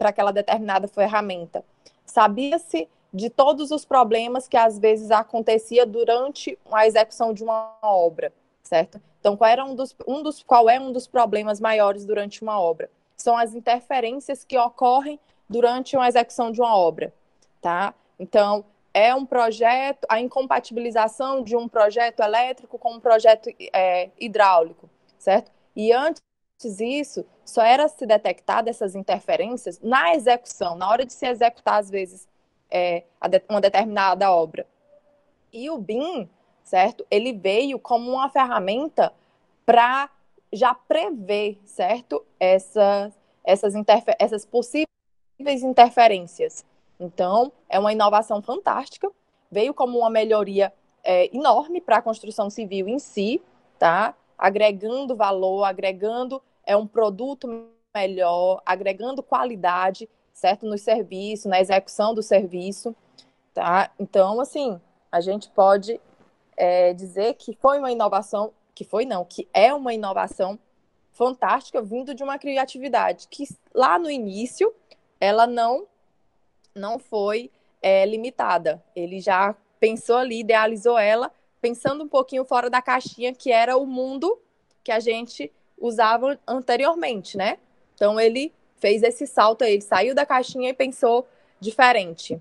aquela 0.00 0.32
determinada 0.32 0.88
ferramenta. 0.88 1.64
Sabia-se 2.04 2.88
de 3.14 3.30
todos 3.30 3.70
os 3.70 3.84
problemas 3.84 4.48
que 4.48 4.56
às 4.56 4.76
vezes 4.76 5.12
acontecia 5.12 5.86
durante 5.86 6.58
a 6.72 6.84
execução 6.84 7.32
de 7.32 7.44
uma 7.44 7.78
obra, 7.80 8.32
certo? 8.60 9.00
Então, 9.20 9.36
qual, 9.36 9.48
era 9.48 9.64
um 9.64 9.76
dos, 9.76 9.94
um 10.06 10.20
dos, 10.20 10.42
qual 10.42 10.68
é 10.68 10.80
um 10.80 10.90
dos 10.90 11.06
problemas 11.06 11.60
maiores 11.60 12.04
durante 12.04 12.42
uma 12.42 12.60
obra? 12.60 12.90
São 13.16 13.36
as 13.36 13.54
interferências 13.54 14.42
que 14.42 14.58
ocorrem 14.58 15.20
durante 15.48 15.96
uma 15.96 16.08
execução 16.08 16.50
de 16.50 16.60
uma 16.60 16.76
obra, 16.76 17.14
tá? 17.62 17.94
Então, 18.18 18.64
é 18.92 19.14
um 19.14 19.24
projeto, 19.24 20.04
a 20.08 20.20
incompatibilização 20.20 21.42
de 21.42 21.56
um 21.56 21.68
projeto 21.68 22.20
elétrico 22.20 22.76
com 22.78 22.94
um 22.94 23.00
projeto 23.00 23.48
é, 23.72 24.10
hidráulico, 24.18 24.90
certo? 25.18 25.52
E 25.76 25.92
antes 25.92 26.20
disso, 26.64 27.24
só 27.44 27.62
era 27.62 27.86
se 27.88 28.04
detectar 28.06 28.64
essas 28.66 28.96
interferências 28.96 29.78
na 29.80 30.14
execução, 30.14 30.74
na 30.74 30.88
hora 30.88 31.04
de 31.04 31.12
se 31.12 31.26
executar, 31.26 31.78
às 31.78 31.90
vezes, 31.90 32.26
é, 32.70 33.04
uma 33.48 33.60
determinada 33.60 34.30
obra. 34.32 34.66
E 35.52 35.70
o 35.70 35.78
BIM, 35.78 36.28
certo? 36.62 37.06
Ele 37.10 37.32
veio 37.32 37.78
como 37.78 38.10
uma 38.10 38.28
ferramenta 38.28 39.12
para 39.64 40.10
já 40.52 40.74
prever, 40.74 41.60
certo? 41.64 42.24
Essa, 42.38 43.12
essas, 43.44 43.74
essas 44.18 44.44
possíveis 44.44 45.62
interferências. 45.62 46.64
Então, 46.98 47.52
é 47.68 47.78
uma 47.78 47.92
inovação 47.92 48.40
fantástica, 48.40 49.10
veio 49.50 49.74
como 49.74 49.98
uma 49.98 50.10
melhoria 50.10 50.72
é, 51.02 51.34
enorme 51.36 51.80
para 51.80 51.98
a 51.98 52.02
construção 52.02 52.48
civil 52.48 52.88
em 52.88 52.98
si, 52.98 53.42
tá? 53.78 54.14
Agregando 54.38 55.14
valor, 55.14 55.64
agregando 55.64 56.42
é 56.66 56.76
um 56.76 56.86
produto 56.86 57.68
melhor, 57.94 58.62
agregando 58.64 59.22
qualidade, 59.22 60.08
certo? 60.34 60.66
No 60.66 60.76
serviço, 60.76 61.48
na 61.48 61.60
execução 61.60 62.12
do 62.12 62.22
serviço, 62.22 62.94
tá? 63.54 63.90
Então, 63.98 64.40
assim, 64.40 64.78
a 65.10 65.20
gente 65.20 65.48
pode 65.48 66.00
é, 66.56 66.92
dizer 66.92 67.34
que 67.34 67.54
foi 67.54 67.78
uma 67.78 67.92
inovação, 67.92 68.52
que 68.74 68.84
foi 68.84 69.06
não, 69.06 69.24
que 69.24 69.48
é 69.54 69.72
uma 69.72 69.94
inovação 69.94 70.58
fantástica 71.12 71.80
vindo 71.80 72.12
de 72.12 72.24
uma 72.24 72.38
criatividade 72.38 73.28
que 73.30 73.44
lá 73.72 73.98
no 74.00 74.10
início 74.10 74.74
ela 75.20 75.46
não 75.46 75.86
não 76.74 76.98
foi 76.98 77.52
é, 77.80 78.04
limitada. 78.04 78.82
Ele 78.96 79.20
já 79.20 79.54
pensou 79.78 80.16
ali, 80.16 80.40
idealizou 80.40 80.98
ela, 80.98 81.30
pensando 81.60 82.02
um 82.02 82.08
pouquinho 82.08 82.44
fora 82.44 82.68
da 82.68 82.82
caixinha 82.82 83.32
que 83.32 83.52
era 83.52 83.76
o 83.76 83.86
mundo 83.86 84.36
que 84.82 84.90
a 84.90 84.98
gente 84.98 85.52
usava 85.78 86.36
anteriormente, 86.48 87.36
né? 87.36 87.58
Então 87.94 88.18
ele 88.18 88.52
fez 88.76 89.02
esse 89.02 89.26
salto 89.26 89.62
aí, 89.62 89.74
ele 89.74 89.82
saiu 89.82 90.14
da 90.14 90.26
caixinha 90.26 90.70
e 90.70 90.74
pensou 90.74 91.26
diferente. 91.60 92.40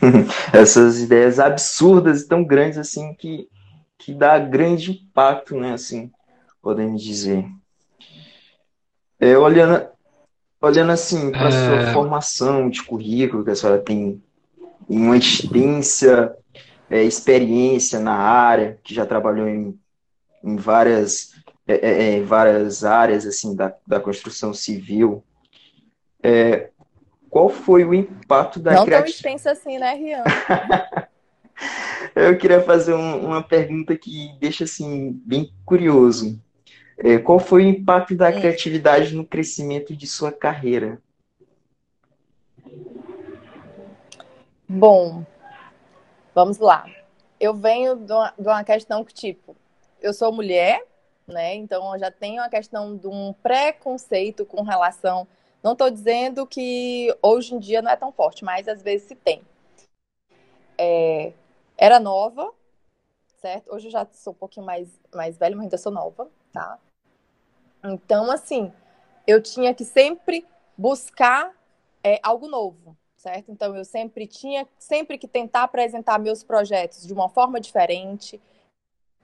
Essas 0.52 1.00
ideias 1.00 1.38
absurdas 1.38 2.22
e 2.22 2.28
tão 2.28 2.44
grandes 2.44 2.78
assim 2.78 3.14
que, 3.14 3.48
que 3.98 4.14
dá 4.14 4.38
grande 4.38 4.92
impacto, 4.92 5.58
né? 5.58 5.72
Assim, 5.72 6.10
podemos 6.62 7.02
dizer. 7.02 7.44
É, 9.20 9.36
olhando, 9.36 9.88
olhando 10.60 10.92
assim 10.92 11.30
para 11.32 11.46
a 11.46 11.48
é... 11.48 11.50
sua 11.50 11.92
formação 11.92 12.70
de 12.70 12.82
currículo, 12.82 13.44
que 13.44 13.50
a 13.50 13.56
senhora 13.56 13.80
tem 13.80 14.22
uma 14.88 15.16
extensa 15.16 16.34
é, 16.90 17.02
experiência 17.02 17.98
na 17.98 18.14
área, 18.14 18.78
que 18.82 18.94
já 18.94 19.04
trabalhou 19.04 19.46
em, 19.46 19.78
em 20.42 20.56
várias, 20.56 21.34
é, 21.68 21.74
é, 21.74 22.16
é 22.16 22.22
várias 22.22 22.84
áreas 22.84 23.26
assim 23.26 23.54
da, 23.54 23.74
da 23.86 24.00
construção 24.00 24.52
civil. 24.54 25.22
É, 26.22 26.70
qual 27.30 27.48
foi 27.48 27.84
o 27.84 27.94
impacto 27.94 28.58
da 28.58 28.72
Não 28.72 28.86
tão 28.86 29.04
extensa 29.04 29.52
assim, 29.52 29.78
né, 29.78 29.94
Rian? 29.94 30.24
Eu 32.14 32.38
queria 32.38 32.62
fazer 32.62 32.94
um, 32.94 33.26
uma 33.26 33.42
pergunta 33.42 33.96
que 33.96 34.32
deixa 34.40 34.64
assim 34.64 35.12
bem 35.24 35.52
curioso. 35.64 36.40
É, 36.96 37.18
qual 37.18 37.38
foi 37.38 37.64
o 37.64 37.68
impacto 37.68 38.16
da 38.16 38.28
hum. 38.28 38.32
criatividade 38.32 39.14
no 39.14 39.24
crescimento 39.24 39.94
de 39.94 40.06
sua 40.06 40.32
carreira? 40.32 41.00
Bom, 44.68 45.24
vamos 46.34 46.58
lá. 46.58 46.84
Eu 47.40 47.54
venho 47.54 47.96
de 47.96 48.12
uma, 48.12 48.34
de 48.38 48.48
uma 48.48 48.64
questão 48.64 49.04
que, 49.04 49.14
tipo, 49.14 49.56
eu 50.00 50.12
sou 50.12 50.32
mulher, 50.32 50.84
né? 51.28 51.54
Então 51.54 51.98
já 51.98 52.10
tenho 52.10 52.42
a 52.42 52.48
questão 52.48 52.96
de 52.96 53.06
um 53.06 53.32
preconceito 53.32 54.44
com 54.44 54.62
relação 54.62 55.26
não 55.62 55.72
estou 55.72 55.90
dizendo 55.90 56.46
que 56.46 57.14
hoje 57.20 57.54
em 57.54 57.58
dia 57.58 57.82
não 57.82 57.90
é 57.90 57.96
tão 57.96 58.12
forte, 58.12 58.44
mas 58.44 58.68
às 58.68 58.82
vezes 58.82 59.08
se 59.08 59.14
tem. 59.14 59.42
É, 60.76 61.32
era 61.76 61.98
nova, 61.98 62.52
certo? 63.38 63.74
Hoje 63.74 63.88
eu 63.88 63.90
já 63.90 64.06
sou 64.12 64.32
um 64.32 64.36
pouquinho 64.36 64.64
mais, 64.64 64.88
mais 65.12 65.36
velha, 65.36 65.56
mas 65.56 65.64
ainda 65.64 65.78
sou 65.78 65.90
nova, 65.90 66.30
tá? 66.52 66.78
Então, 67.84 68.30
assim, 68.30 68.72
eu 69.26 69.42
tinha 69.42 69.74
que 69.74 69.84
sempre 69.84 70.46
buscar 70.76 71.52
é, 72.04 72.20
algo 72.22 72.46
novo, 72.46 72.96
certo? 73.16 73.50
Então, 73.50 73.76
eu 73.76 73.84
sempre 73.84 74.28
tinha 74.28 74.66
sempre 74.78 75.18
que 75.18 75.26
tentar 75.26 75.64
apresentar 75.64 76.20
meus 76.20 76.44
projetos 76.44 77.04
de 77.04 77.12
uma 77.12 77.28
forma 77.28 77.60
diferente, 77.60 78.40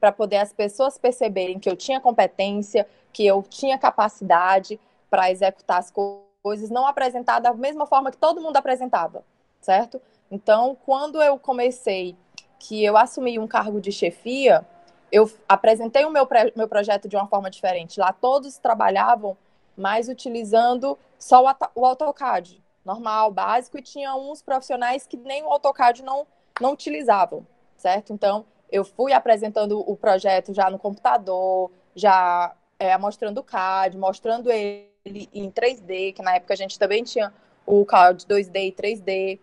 para 0.04 0.12
poder 0.12 0.36
as 0.36 0.52
pessoas 0.52 0.98
perceberem 0.98 1.58
que 1.58 1.66
eu 1.66 1.74
tinha 1.74 1.98
competência, 1.98 2.86
que 3.10 3.26
eu 3.26 3.42
tinha 3.42 3.78
capacidade 3.78 4.78
para 5.08 5.30
executar 5.30 5.78
as 5.78 5.90
coisas, 5.90 6.68
não 6.68 6.86
apresentar 6.86 7.38
da 7.38 7.54
mesma 7.54 7.86
forma 7.86 8.10
que 8.10 8.18
todo 8.18 8.38
mundo 8.38 8.58
apresentava, 8.58 9.24
certo? 9.62 10.02
Então, 10.30 10.76
quando 10.84 11.22
eu 11.22 11.38
comecei, 11.38 12.14
que 12.58 12.84
eu 12.84 12.98
assumi 12.98 13.38
um 13.38 13.46
cargo 13.46 13.80
de 13.80 13.90
chefia, 13.90 14.62
eu 15.10 15.30
apresentei 15.48 16.04
o 16.04 16.10
meu, 16.10 16.28
meu 16.54 16.68
projeto 16.68 17.08
de 17.08 17.16
uma 17.16 17.26
forma 17.26 17.48
diferente. 17.48 17.98
Lá 17.98 18.12
todos 18.12 18.58
trabalhavam 18.58 19.34
mais 19.74 20.10
utilizando 20.10 20.98
só 21.18 21.42
o, 21.42 21.54
o 21.74 21.86
AutoCAD, 21.86 22.62
normal, 22.84 23.32
básico, 23.32 23.78
e 23.78 23.82
tinha 23.82 24.14
uns 24.14 24.42
profissionais 24.42 25.06
que 25.06 25.16
nem 25.16 25.42
o 25.44 25.50
AutoCAD 25.50 26.02
não, 26.02 26.26
não 26.60 26.72
utilizavam, 26.74 27.46
certo? 27.78 28.12
Então, 28.12 28.44
eu 28.74 28.84
fui 28.84 29.12
apresentando 29.12 29.78
o 29.88 29.96
projeto 29.96 30.52
já 30.52 30.68
no 30.68 30.80
computador, 30.80 31.70
já 31.94 32.52
é, 32.76 32.98
mostrando 32.98 33.38
o 33.38 33.44
CAD, 33.44 33.96
mostrando 33.96 34.50
ele 34.50 34.90
em 35.32 35.48
3D, 35.48 36.12
que 36.12 36.20
na 36.20 36.34
época 36.34 36.54
a 36.54 36.56
gente 36.56 36.76
também 36.76 37.04
tinha 37.04 37.32
o 37.64 37.86
CAD 37.86 38.26
2D 38.26 38.66
e 38.66 38.72
3D. 38.72 39.38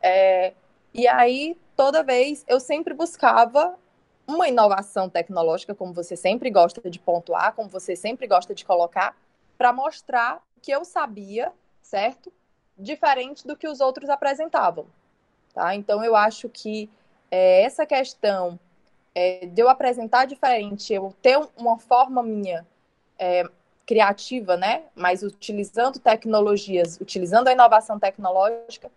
É, 0.00 0.52
e 0.94 1.08
aí, 1.08 1.58
toda 1.74 2.04
vez, 2.04 2.44
eu 2.46 2.60
sempre 2.60 2.94
buscava 2.94 3.74
uma 4.24 4.46
inovação 4.46 5.08
tecnológica, 5.10 5.74
como 5.74 5.92
você 5.92 6.14
sempre 6.14 6.48
gosta 6.48 6.88
de 6.88 7.00
pontuar, 7.00 7.54
como 7.54 7.68
você 7.68 7.96
sempre 7.96 8.28
gosta 8.28 8.54
de 8.54 8.64
colocar, 8.64 9.16
para 9.58 9.72
mostrar 9.72 10.40
que 10.62 10.70
eu 10.70 10.84
sabia, 10.84 11.52
certo? 11.82 12.32
Diferente 12.78 13.44
do 13.44 13.56
que 13.56 13.66
os 13.66 13.80
outros 13.80 14.08
apresentavam. 14.08 14.86
Tá? 15.52 15.74
Então, 15.74 16.04
eu 16.04 16.14
acho 16.14 16.48
que 16.48 16.88
é, 17.32 17.62
essa 17.62 17.84
questão 17.84 18.60
é, 19.16 19.46
de 19.46 19.62
eu 19.62 19.70
apresentar 19.70 20.26
diferente, 20.26 20.92
eu 20.92 21.10
ter 21.22 21.40
uma 21.56 21.78
forma 21.78 22.22
minha 22.22 22.66
é, 23.18 23.48
criativa, 23.86 24.58
né? 24.58 24.82
Mas 24.94 25.22
utilizando 25.22 25.98
tecnologias, 25.98 27.00
utilizando 27.00 27.48
a 27.48 27.52
inovação 27.52 27.98
tecnológica, 27.98 28.90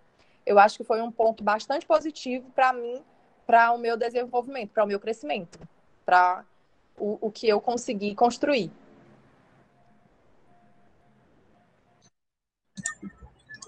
eu 0.46 0.60
acho 0.60 0.78
que 0.78 0.84
foi 0.84 1.02
um 1.02 1.10
ponto 1.10 1.42
bastante 1.42 1.86
positivo 1.86 2.46
para 2.54 2.74
mim, 2.74 3.02
para 3.48 3.72
o 3.72 3.78
meu 3.78 3.96
desenvolvimento, 3.96 4.72
para 4.72 4.84
o 4.84 4.88
meu 4.88 5.00
crescimento, 5.00 5.58
para 6.06 6.44
o, 6.98 7.18
o 7.22 7.32
que 7.32 7.48
eu 7.48 7.62
consegui 7.62 8.14
construir. 8.14 8.70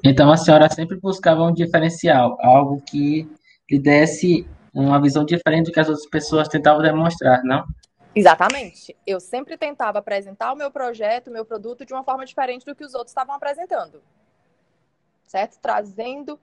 Então 0.03 0.29
a 0.29 0.35
senhora 0.35 0.69
sempre 0.69 0.97
buscava 0.97 1.43
um 1.43 1.53
diferencial, 1.53 2.37
algo 2.41 2.81
que 2.81 3.25
lhe 3.69 3.79
desse 3.79 4.45
uma 4.73 5.01
visão 5.01 5.25
diferente 5.25 5.65
do 5.65 5.71
que 5.71 5.79
as 5.79 5.89
outras 5.89 6.07
pessoas 6.07 6.47
tentavam 6.47 6.81
demonstrar, 6.81 7.43
não? 7.43 7.65
Exatamente. 8.13 8.95
Eu 9.05 9.19
sempre 9.19 9.57
tentava 9.57 9.99
apresentar 9.99 10.51
o 10.51 10.55
meu 10.55 10.69
projeto, 10.69 11.27
o 11.27 11.31
meu 11.31 11.45
produto 11.45 11.85
de 11.85 11.93
uma 11.93 12.03
forma 12.03 12.25
diferente 12.25 12.65
do 12.65 12.75
que 12.75 12.83
os 12.83 12.93
outros 12.93 13.11
estavam 13.11 13.35
apresentando. 13.35 14.01
Certo? 15.23 15.57
Trazendo. 15.61 16.39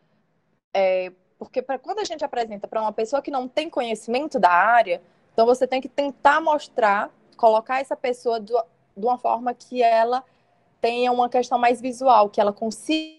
É, 0.72 1.12
porque 1.38 1.60
pra, 1.60 1.78
quando 1.78 1.98
a 1.98 2.04
gente 2.04 2.24
apresenta 2.24 2.66
para 2.66 2.80
uma 2.80 2.92
pessoa 2.92 3.20
que 3.20 3.30
não 3.30 3.46
tem 3.46 3.68
conhecimento 3.68 4.38
da 4.38 4.50
área, 4.50 5.02
então 5.32 5.44
você 5.44 5.66
tem 5.66 5.80
que 5.80 5.88
tentar 5.88 6.40
mostrar, 6.40 7.10
colocar 7.36 7.80
essa 7.80 7.96
pessoa 7.96 8.40
do, 8.40 8.60
de 8.96 9.06
uma 9.06 9.18
forma 9.18 9.52
que 9.52 9.82
ela 9.82 10.24
tenha 10.80 11.12
uma 11.12 11.28
questão 11.28 11.58
mais 11.58 11.80
visual, 11.80 12.30
que 12.30 12.40
ela 12.40 12.52
consiga 12.52 13.18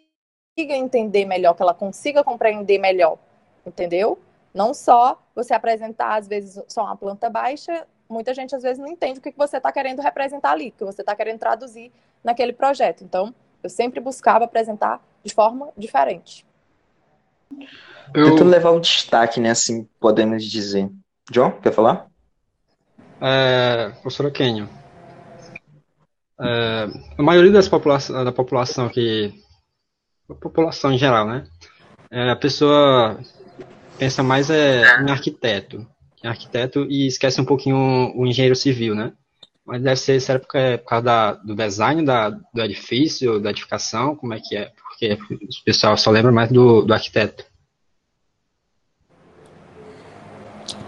entender 0.58 1.26
melhor, 1.26 1.54
que 1.54 1.62
ela 1.62 1.74
consiga 1.74 2.24
compreender 2.24 2.80
melhor. 2.80 3.18
Entendeu? 3.66 4.18
Não 4.54 4.74
só 4.74 5.22
você 5.36 5.54
apresentar, 5.54 6.18
às 6.18 6.28
vezes, 6.28 6.62
só 6.68 6.84
uma 6.84 6.98
planta 6.98 7.30
baixa 7.30 7.86
muita 8.10 8.34
gente 8.34 8.56
às 8.56 8.64
vezes 8.64 8.80
não 8.80 8.88
entende 8.88 9.20
o 9.20 9.22
que 9.22 9.32
você 9.38 9.58
está 9.58 9.72
querendo 9.72 10.02
representar 10.02 10.52
ali, 10.52 10.70
o 10.70 10.72
que 10.72 10.84
você 10.84 11.02
está 11.02 11.16
querendo 11.16 11.40
traduzir 11.40 11.92
naquele 12.24 12.52
projeto. 12.52 13.04
Então, 13.04 13.34
eu 13.62 13.70
sempre 13.70 14.00
buscava 14.00 14.46
apresentar 14.46 15.00
de 15.24 15.34
forma 15.34 15.70
diferente. 15.78 16.46
Eu... 18.14 18.32
Tentando 18.32 18.50
levar 18.50 18.72
o 18.72 18.80
destaque, 18.80 19.40
né, 19.40 19.52
assim, 19.52 19.88
podemos 20.00 20.44
dizer. 20.44 20.90
John, 21.30 21.52
quer 21.52 21.72
falar? 21.72 22.08
É, 23.22 23.90
professora 24.02 24.32
Kenyon, 24.32 24.68
é, 26.42 26.88
a 27.18 27.22
maioria 27.22 27.52
das 27.52 27.68
população, 27.68 28.24
da 28.24 28.32
população 28.32 28.88
que 28.88 29.34
a 30.30 30.34
população 30.34 30.94
em 30.94 30.98
geral, 30.98 31.28
né? 31.28 31.46
É, 32.10 32.32
a 32.32 32.36
pessoa 32.36 33.20
pensa 34.00 34.24
mais 34.24 34.50
é, 34.50 35.02
em 35.02 35.12
arquiteto 35.12 35.86
é 36.24 36.28
arquiteto, 36.28 36.86
e 36.90 37.08
esquece 37.08 37.40
um 37.40 37.46
pouquinho 37.46 38.12
o, 38.16 38.26
engenheiro 38.26 38.56
civil, 38.56 38.94
né? 38.94 39.14
Mas 39.66 39.82
deve 39.82 39.96
ser, 39.96 40.20
será 40.20 40.40
por 40.40 40.48
causa 40.86 41.06
da, 41.06 41.34
do 41.34 41.56
design 41.56 42.04
da, 42.04 42.30
do 42.30 42.62
edifício, 42.62 43.40
da 43.40 43.52
edificação, 43.52 44.16
como 44.16 44.34
é 44.34 44.40
que 44.40 44.58
é? 44.58 44.72
Porque 44.76 45.14
o 45.14 45.64
pessoal 45.64 45.96
só 45.96 46.10
lembra 46.10 46.32
mais 46.32 46.52
do, 46.52 46.82
do 46.82 46.94
arquiteto. 46.94 47.46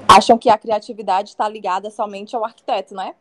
Acham 0.08 0.38
que 0.38 0.50
a 0.50 0.58
criatividade 0.58 1.30
está 1.30 1.48
ligada 1.48 1.90
somente 1.90 2.36
ao 2.36 2.44
arquiteto, 2.44 2.94
né? 2.94 3.16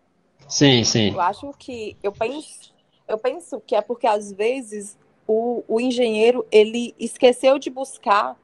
Sim, 0.48 0.82
sim. 0.82 1.12
Eu 1.12 1.20
acho 1.20 1.52
que 1.58 1.96
eu 2.02 2.10
penso, 2.10 2.72
eu 3.06 3.18
penso 3.18 3.60
que 3.64 3.76
é 3.76 3.80
porque 3.80 4.06
às 4.06 4.32
vezes 4.32 4.98
o, 5.28 5.62
o 5.68 5.80
engenheiro 5.80 6.44
ele 6.50 6.92
esqueceu 6.98 7.58
de 7.58 7.70
buscar 7.70 8.36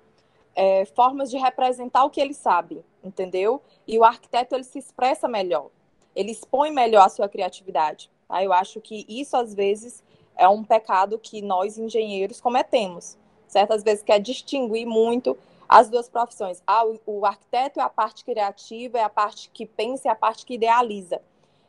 é, 0.56 0.84
formas 0.86 1.30
de 1.30 1.36
representar 1.36 2.04
o 2.04 2.10
que 2.10 2.20
ele 2.20 2.34
sabe 2.34 2.82
entendeu? 3.06 3.62
E 3.86 3.98
o 3.98 4.04
arquiteto 4.04 4.54
ele 4.54 4.64
se 4.64 4.78
expressa 4.78 5.28
melhor, 5.28 5.68
ele 6.14 6.32
expõe 6.32 6.70
melhor 6.70 7.06
a 7.06 7.08
sua 7.08 7.28
criatividade. 7.28 8.10
Tá? 8.28 8.42
Eu 8.42 8.52
acho 8.52 8.80
que 8.80 9.06
isso 9.08 9.36
às 9.36 9.54
vezes 9.54 10.02
é 10.36 10.48
um 10.48 10.64
pecado 10.64 11.18
que 11.18 11.40
nós 11.40 11.78
engenheiros 11.78 12.40
cometemos. 12.40 13.16
Certas 13.46 13.82
vezes 13.82 14.02
quer 14.02 14.18
distinguir 14.18 14.86
muito 14.86 15.38
as 15.68 15.88
duas 15.88 16.08
profissões. 16.08 16.62
Ah, 16.66 16.84
o, 16.84 17.00
o 17.06 17.26
arquiteto 17.26 17.80
é 17.80 17.82
a 17.82 17.88
parte 17.88 18.24
criativa, 18.24 18.98
é 18.98 19.02
a 19.02 19.08
parte 19.08 19.50
que 19.50 19.64
pensa, 19.64 20.08
é 20.08 20.12
a 20.12 20.16
parte 20.16 20.44
que 20.44 20.54
idealiza. 20.54 21.20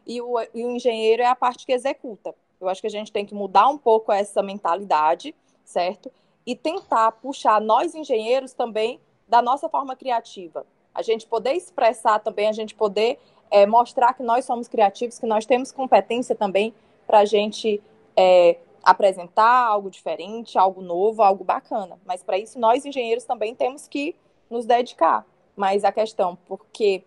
E 0.06 0.22
o, 0.22 0.40
e 0.54 0.66
o 0.66 0.72
engenheiro 0.72 1.22
é 1.22 1.28
a 1.28 1.36
parte 1.36 1.66
que 1.66 1.72
executa. 1.72 2.34
Eu 2.60 2.68
acho 2.68 2.82
que 2.82 2.88
a 2.88 2.92
gente 2.92 3.12
tem 3.12 3.26
que 3.26 3.36
mudar 3.36 3.68
um 3.68 3.78
pouco 3.78 4.12
essa 4.12 4.42
mentalidade, 4.42 5.36
certo? 5.64 6.12
E 6.48 6.56
tentar 6.56 7.12
puxar 7.12 7.62
nós 7.62 7.94
engenheiros 7.94 8.54
também 8.54 9.00
da 9.28 9.42
nossa 9.42 9.70
forma 9.70 9.96
criativa 9.96 10.66
a 10.98 11.04
gente 11.04 11.28
poder 11.28 11.54
expressar 11.54 12.18
também, 12.18 12.48
a 12.48 12.52
gente 12.52 12.74
poder 12.74 13.20
é, 13.52 13.68
mostrar 13.68 14.16
que 14.16 14.24
nós 14.24 14.46
somos 14.46 14.68
criativos, 14.68 15.20
que 15.20 15.28
nós 15.28 15.46
temos 15.46 15.72
competência 15.72 16.34
também 16.34 16.74
para 17.06 17.20
a 17.20 17.26
gente 17.26 17.80
é, 18.16 18.58
apresentar 18.82 19.68
algo 19.68 19.92
diferente, 19.92 20.58
algo 20.58 20.82
novo, 20.82 21.22
algo 21.22 21.44
bacana. 21.44 22.00
Mas 22.04 22.24
para 22.24 22.40
isso, 22.40 22.58
nós 22.58 22.84
engenheiros 22.84 23.26
também 23.26 23.54
temos 23.54 23.88
que 23.88 24.16
nos 24.50 24.66
dedicar. 24.66 25.24
Mas 25.56 25.84
a 25.84 25.92
questão, 25.92 26.36
porque 26.48 27.04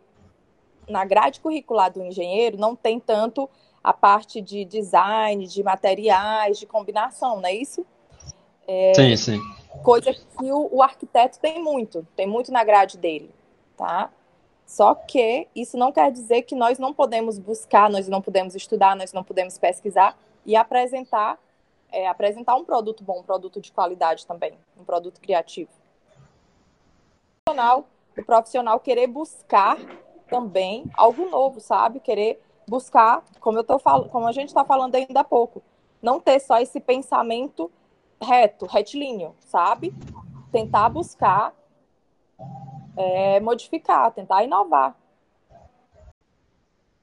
na 0.89 1.05
grade 1.05 1.41
curricular 1.41 1.93
do 1.93 2.01
engenheiro 2.01 2.57
não 2.57 2.77
tem 2.77 3.01
tanto 3.01 3.51
a 3.83 3.93
parte 3.93 4.41
de 4.41 4.65
design, 4.65 5.49
de 5.49 5.65
materiais, 5.65 6.61
de 6.61 6.67
combinação, 6.67 7.41
não 7.41 7.49
é 7.49 7.55
isso? 7.55 7.85
É, 8.73 8.95
sim, 8.95 9.17
sim. 9.17 9.41
Coisa 9.83 10.15
que 10.15 10.53
o, 10.53 10.69
o 10.77 10.81
arquiteto 10.81 11.41
tem 11.41 11.61
muito, 11.61 12.07
tem 12.15 12.25
muito 12.25 12.53
na 12.53 12.63
grade 12.63 12.97
dele, 12.97 13.29
tá? 13.77 14.13
Só 14.65 14.95
que 14.95 15.49
isso 15.57 15.77
não 15.77 15.91
quer 15.91 16.13
dizer 16.13 16.43
que 16.43 16.55
nós 16.55 16.79
não 16.79 16.95
podemos 16.95 17.37
buscar, 17.37 17.91
nós 17.91 18.07
não 18.07 18.23
podemos 18.23 18.55
estudar, 18.55 18.95
nós 18.95 19.13
não 19.13 19.25
podemos 19.25 19.59
pesquisar 19.59 20.17
e 20.47 20.55
apresentar, 20.55 21.37
é, 21.91 22.07
apresentar 22.07 22.55
um 22.55 22.65
produto 22.65 23.03
bom, 23.03 23.19
um 23.19 23.23
produto 23.25 23.61
de 23.61 23.73
qualidade 23.73 24.25
também, 24.25 24.57
um 24.79 24.85
produto 24.85 25.21
criativo. 25.21 25.71
O 27.41 27.45
profissional, 27.45 27.89
o 28.17 28.25
profissional 28.25 28.79
querer 28.79 29.09
buscar 29.09 29.79
também 30.29 30.85
algo 30.97 31.29
novo, 31.29 31.61
sabe? 31.61 31.99
Querer 31.99 32.41
buscar, 32.69 33.25
como 33.41 33.59
eu 33.59 33.65
tô 33.65 33.81
falando, 33.81 34.09
como 34.11 34.29
a 34.29 34.33
gente 34.33 34.51
está 34.51 34.65
falando 34.65 34.95
ainda 34.95 35.19
há 35.19 35.25
pouco, 35.25 35.61
não 36.01 36.21
ter 36.21 36.39
só 36.39 36.61
esse 36.61 36.79
pensamento 36.79 37.69
reto, 38.23 38.67
retilíneo, 38.67 39.35
sabe? 39.41 39.95
Tentar 40.53 40.89
buscar 40.89 41.55
é, 42.97 43.41
modificar, 43.41 44.13
tentar 44.13 44.45
inovar. 44.45 44.97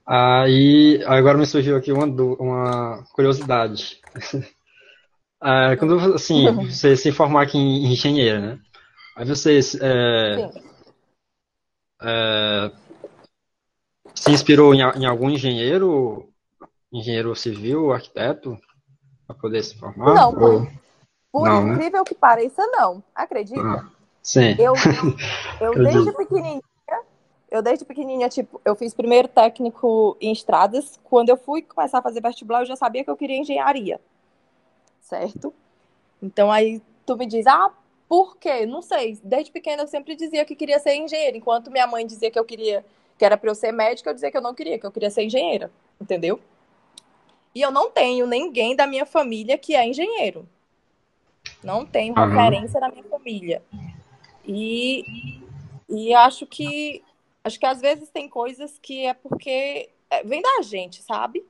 Aí, 0.06 1.04
agora 1.06 1.38
me 1.38 1.46
surgiu 1.46 1.76
aqui 1.76 1.92
uma, 1.92 2.06
uma 2.06 3.04
curiosidade. 3.14 4.00
é, 5.44 5.76
quando 5.76 5.98
assim, 6.14 6.46
você 6.66 6.96
se 6.96 7.12
formar 7.12 7.44
aqui 7.44 7.58
em 7.58 7.92
engenheiro, 7.92 8.40
né? 8.40 8.60
Aí 9.16 9.26
você 9.26 9.60
é, 9.82 10.50
é, 12.02 12.72
se 14.14 14.32
inspirou 14.32 14.74
em, 14.74 14.80
em, 14.80 15.06
algum 15.06 15.30
engenheiro, 15.30 16.30
engenheiro 16.94 17.36
civil, 17.36 17.92
arquiteto, 17.92 18.58
para 19.26 19.36
poder 19.36 19.64
se 19.64 19.76
formar? 19.78 20.14
Não, 20.14 20.34
por, 20.34 20.72
por 21.32 21.48
não, 21.48 21.66
né? 21.66 21.74
incrível 21.74 22.00
né? 22.00 22.06
que 22.06 22.16
pareça, 22.16 22.66
não. 22.68 23.04
Acredita? 23.14 23.62
Ah, 23.62 23.90
sim. 24.22 24.56
Eu, 24.60 24.74
eu 25.62 25.74
desde 25.74 26.12
pequenininha, 26.14 26.62
eu 27.50 27.62
desde 27.62 27.86
pequenininha, 27.86 28.30
tipo, 28.30 28.62
eu 28.66 28.76
fiz 28.76 28.94
primeiro 28.94 29.28
técnico 29.28 30.18
em 30.20 30.32
estradas. 30.32 31.00
Quando 31.04 31.30
eu 31.30 31.38
fui 31.38 31.62
começar 31.62 32.00
a 32.00 32.02
fazer 32.02 32.22
vestibular, 32.22 32.62
eu 32.62 32.66
já 32.66 32.76
sabia 32.76 33.04
que 33.04 33.10
eu 33.10 33.18
queria 33.18 33.38
engenharia. 33.38 34.00
Certo? 35.02 35.54
Então 36.22 36.52
aí 36.52 36.82
tu 37.06 37.16
me 37.16 37.26
diz, 37.26 37.48
ah, 37.48 37.72
por 38.08 38.38
quê? 38.38 38.66
Não 38.66 38.82
sei. 38.82 39.20
Desde 39.24 39.52
pequena 39.52 39.84
eu 39.84 39.88
sempre 39.88 40.16
dizia 40.16 40.44
que 40.44 40.56
queria 40.56 40.80
ser 40.80 40.96
engenheira, 40.96 41.38
enquanto 41.38 41.72
minha 41.72 41.88
mãe 41.88 42.06
dizia 42.06 42.30
que 42.30 42.40
eu 42.40 42.46
queria 42.46 42.84
que 43.18 43.26
era 43.26 43.38
para 43.38 43.50
eu 43.50 43.56
ser 43.56 43.72
médica, 43.72 44.10
eu 44.10 44.14
dizia 44.14 44.30
que 44.30 44.38
eu 44.38 44.42
não 44.42 44.54
queria, 44.54 44.78
que 44.78 44.86
eu 44.86 44.92
queria 44.92 45.10
ser 45.10 45.24
engenheira, 45.24 45.72
entendeu? 46.00 46.40
E 47.56 47.62
eu 47.62 47.72
não 47.72 47.90
tenho 47.90 48.28
ninguém 48.28 48.76
da 48.76 48.86
minha 48.86 49.06
família 49.06 49.58
que 49.58 49.76
é 49.76 49.86
engenheiro. 49.86 50.48
Não 51.64 51.86
tenho 51.86 52.14
uhum. 52.18 52.28
referência 52.28 52.80
na 52.80 52.90
minha 52.90 53.04
família. 53.04 53.62
E, 54.46 55.04
e 55.90 56.14
acho 56.14 56.46
que 56.46 57.04
acho 57.44 57.60
que 57.60 57.66
às 57.66 57.80
vezes 57.80 58.10
tem 58.10 58.28
coisas 58.28 58.78
que 58.82 59.06
é 59.06 59.14
porque 59.14 59.90
é, 60.10 60.24
vem 60.24 60.42
da 60.42 60.62
gente, 60.62 61.02
sabe? 61.02 61.46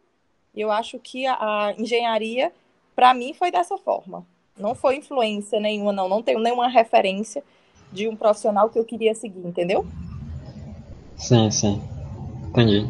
Eu 0.55 0.71
acho 0.71 0.99
que 0.99 1.25
a, 1.25 1.35
a 1.35 1.73
engenharia, 1.77 2.51
para 2.95 3.13
mim, 3.13 3.33
foi 3.33 3.51
dessa 3.51 3.77
forma. 3.77 4.25
Não 4.57 4.73
foi 4.73 4.95
influência 4.95 5.59
nenhuma, 5.59 5.91
não. 5.91 6.09
Não 6.09 6.23
tenho 6.23 6.39
nenhuma 6.39 6.67
referência 6.67 7.43
de 7.91 8.07
um 8.07 8.15
profissional 8.15 8.69
que 8.69 8.79
eu 8.79 8.85
queria 8.85 9.13
seguir, 9.13 9.45
entendeu? 9.45 9.85
Sim, 11.15 11.49
sim. 11.51 11.81
Entendi. 12.47 12.87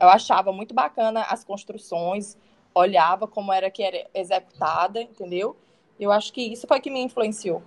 Eu 0.00 0.08
achava 0.08 0.52
muito 0.52 0.74
bacana 0.74 1.22
as 1.22 1.44
construções, 1.44 2.36
olhava 2.74 3.26
como 3.26 3.52
era 3.52 3.70
que 3.70 3.82
era 3.82 4.06
executada, 4.12 5.00
entendeu? 5.00 5.56
Eu 5.98 6.12
acho 6.12 6.32
que 6.32 6.40
isso 6.40 6.66
foi 6.66 6.80
que 6.80 6.90
me 6.90 7.00
influenciou. 7.02 7.62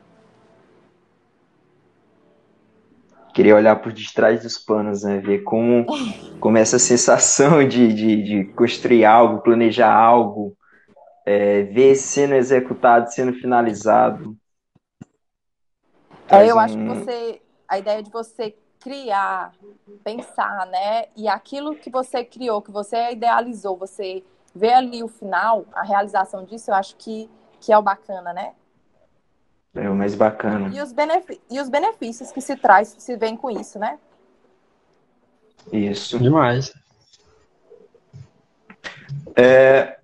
Queria 3.34 3.56
olhar 3.56 3.76
por 3.82 3.94
detrás 3.94 4.44
dos 4.44 4.58
panos, 4.58 5.04
né? 5.04 5.20
Ver 5.20 5.44
como, 5.44 5.86
como 6.40 6.58
essa 6.58 6.78
sensação 6.78 7.68
de, 7.68 7.94
de, 7.94 8.24
de 8.24 8.44
construir 8.54 9.06
algo, 9.06 9.42
planejar 9.42 9.94
algo, 9.94 10.56
é, 11.26 11.64
ver 11.64 11.96
sendo 11.96 12.34
executado, 12.34 13.12
sendo 13.12 13.34
finalizado. 13.34 14.36
É, 16.28 16.50
eu 16.50 16.56
um... 16.56 16.60
acho 16.60 16.78
que 16.78 16.84
você. 16.84 17.42
A 17.68 17.78
ideia 17.78 18.02
de 18.02 18.10
você 18.10 18.56
criar, 18.80 19.54
pensar, 20.04 20.66
né? 20.68 21.06
E 21.16 21.28
aquilo 21.28 21.76
que 21.76 21.90
você 21.90 22.24
criou, 22.24 22.62
que 22.62 22.72
você 22.72 23.12
idealizou, 23.12 23.78
você 23.78 24.24
vê 24.56 24.74
ali 24.74 25.04
o 25.04 25.08
final, 25.08 25.66
a 25.74 25.84
realização 25.84 26.44
disso, 26.44 26.72
eu 26.72 26.76
acho 26.76 26.96
que, 26.96 27.30
que 27.60 27.72
é 27.72 27.78
o 27.78 27.82
bacana, 27.82 28.34
né? 28.34 28.54
É 29.76 29.90
o 29.90 29.96
mais 29.96 30.16
bacana. 30.16 30.70
E 30.76 30.82
os, 30.82 30.94
e 31.50 31.60
os 31.60 31.70
benefícios 31.70 32.32
que 32.32 32.42
se 32.42 32.56
traz, 32.56 32.96
se 32.98 33.16
vem 33.16 33.38
com 33.38 33.52
isso, 33.52 33.78
né? 33.78 34.00
Isso. 35.72 36.18
Demais. 36.18 36.74
É, 39.36 40.00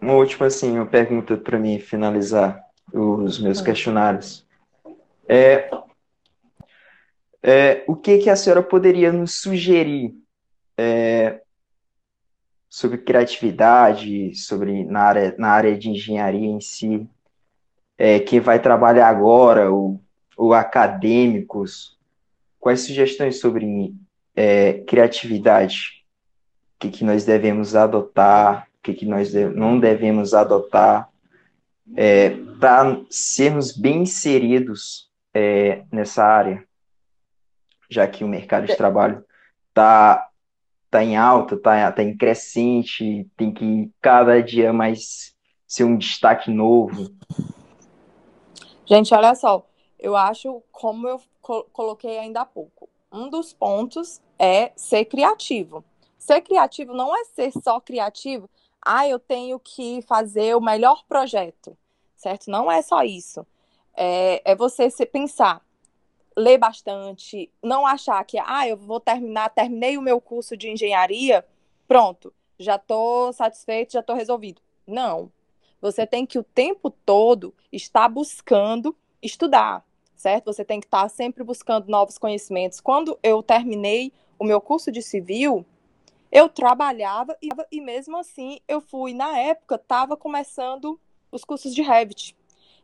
uma 0.00 0.14
última, 0.14 0.46
assim, 0.46 0.72
uma 0.72 0.86
pergunta 0.86 1.36
para 1.36 1.58
mim 1.58 1.78
finalizar 1.78 2.60
os 2.92 3.38
meus 3.38 3.60
hum. 3.60 3.64
questionários. 3.64 4.46
É, 5.28 5.70
é, 7.42 7.84
o 7.86 7.94
que, 7.94 8.18
que 8.18 8.30
a 8.30 8.36
senhora 8.36 8.62
poderia 8.62 9.12
nos 9.12 9.40
sugerir 9.40 10.14
é, 10.76 11.40
sobre 12.70 12.98
criatividade, 12.98 14.34
sobre 14.34 14.84
na 14.84 15.00
área, 15.00 15.34
na 15.36 15.48
área 15.48 15.76
de 15.76 15.90
engenharia 15.90 16.46
em 16.46 16.60
si? 16.60 17.06
É, 17.98 18.20
quem 18.20 18.40
vai 18.40 18.58
trabalhar 18.58 19.08
agora, 19.08 19.70
ou, 19.70 20.00
ou 20.36 20.54
acadêmicos, 20.54 21.98
quais 22.58 22.80
sugestões 22.80 23.40
sobre 23.40 23.92
é, 24.34 24.74
criatividade? 24.86 26.04
O 26.76 26.78
que, 26.78 26.90
que 26.90 27.04
nós 27.04 27.24
devemos 27.24 27.74
adotar? 27.74 28.68
O 28.78 28.82
que, 28.82 28.94
que 28.94 29.04
nós 29.04 29.34
não 29.34 29.78
devemos 29.78 30.32
adotar? 30.32 31.10
É, 31.96 32.30
para 32.60 33.00
sermos 33.10 33.76
bem 33.76 34.02
inseridos 34.02 35.10
é, 35.34 35.82
nessa 35.90 36.24
área? 36.24 36.64
já 37.90 38.06
que 38.06 38.22
o 38.22 38.28
mercado 38.28 38.66
de 38.66 38.76
trabalho 38.76 39.24
está 39.68 40.29
tá 40.90 41.04
em 41.04 41.16
alta, 41.16 41.54
está 41.54 41.92
tá 41.92 42.02
em 42.02 42.16
crescente, 42.16 43.26
tem 43.36 43.52
que 43.52 43.90
cada 44.00 44.42
dia 44.42 44.72
mais 44.72 45.34
ser 45.66 45.84
um 45.84 45.96
destaque 45.96 46.50
novo. 46.50 47.14
Gente, 48.84 49.14
olha 49.14 49.34
só, 49.36 49.64
eu 49.98 50.16
acho, 50.16 50.62
como 50.72 51.06
eu 51.06 51.20
coloquei 51.72 52.18
ainda 52.18 52.40
há 52.40 52.44
pouco, 52.44 52.88
um 53.12 53.28
dos 53.28 53.52
pontos 53.52 54.20
é 54.38 54.72
ser 54.74 55.04
criativo. 55.04 55.84
Ser 56.18 56.40
criativo 56.40 56.92
não 56.92 57.16
é 57.16 57.24
ser 57.24 57.52
só 57.62 57.80
criativo, 57.80 58.50
ah, 58.84 59.06
eu 59.06 59.18
tenho 59.18 59.58
que 59.58 60.02
fazer 60.02 60.56
o 60.56 60.60
melhor 60.60 61.04
projeto, 61.08 61.76
certo? 62.16 62.50
Não 62.50 62.70
é 62.70 62.82
só 62.82 63.02
isso. 63.02 63.46
É, 63.94 64.42
é 64.52 64.56
você 64.56 64.90
se 64.90 65.04
pensar, 65.06 65.62
ler 66.40 66.58
bastante, 66.58 67.50
não 67.62 67.86
achar 67.86 68.24
que, 68.24 68.38
ah, 68.38 68.66
eu 68.66 68.76
vou 68.76 68.98
terminar, 68.98 69.50
terminei 69.50 69.96
o 69.96 70.02
meu 70.02 70.20
curso 70.20 70.56
de 70.56 70.70
engenharia, 70.70 71.44
pronto, 71.86 72.32
já 72.58 72.76
estou 72.76 73.32
satisfeito, 73.32 73.92
já 73.92 74.00
estou 74.00 74.16
resolvido. 74.16 74.60
Não. 74.86 75.30
Você 75.80 76.06
tem 76.06 76.26
que 76.26 76.38
o 76.38 76.42
tempo 76.42 76.90
todo 76.90 77.54
estar 77.72 78.08
buscando 78.08 78.94
estudar, 79.22 79.84
certo? 80.14 80.52
Você 80.52 80.64
tem 80.64 80.80
que 80.80 80.86
estar 80.86 81.08
sempre 81.08 81.42
buscando 81.42 81.88
novos 81.88 82.18
conhecimentos. 82.18 82.80
Quando 82.80 83.18
eu 83.22 83.42
terminei 83.42 84.12
o 84.38 84.44
meu 84.44 84.60
curso 84.60 84.90
de 84.92 85.00
civil, 85.00 85.64
eu 86.30 86.48
trabalhava 86.48 87.36
e, 87.42 87.48
e 87.72 87.80
mesmo 87.80 88.16
assim 88.16 88.60
eu 88.68 88.80
fui, 88.80 89.14
na 89.14 89.38
época, 89.38 89.76
estava 89.76 90.16
começando 90.16 91.00
os 91.32 91.44
cursos 91.44 91.74
de 91.74 91.82
Revit. 91.82 92.36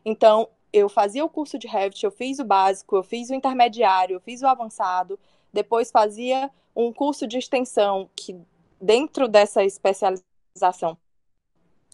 Então, 0.03 0.49
eu 0.71 0.89
fazia 0.89 1.23
o 1.23 1.29
curso 1.29 1.57
de 1.57 1.67
Revit, 1.67 2.03
eu 2.03 2.11
fiz 2.11 2.39
o 2.39 2.45
básico, 2.45 2.95
eu 2.95 3.03
fiz 3.03 3.29
o 3.29 3.35
intermediário, 3.35 4.15
eu 4.15 4.19
fiz 4.19 4.41
o 4.41 4.47
avançado, 4.47 5.19
depois 5.51 5.91
fazia 5.91 6.51
um 6.75 6.91
curso 6.91 7.25
de 7.25 7.37
extensão 7.37 8.09
que 8.15 8.39
dentro 8.79 9.27
dessa 9.27 9.63
especialização 9.63 10.97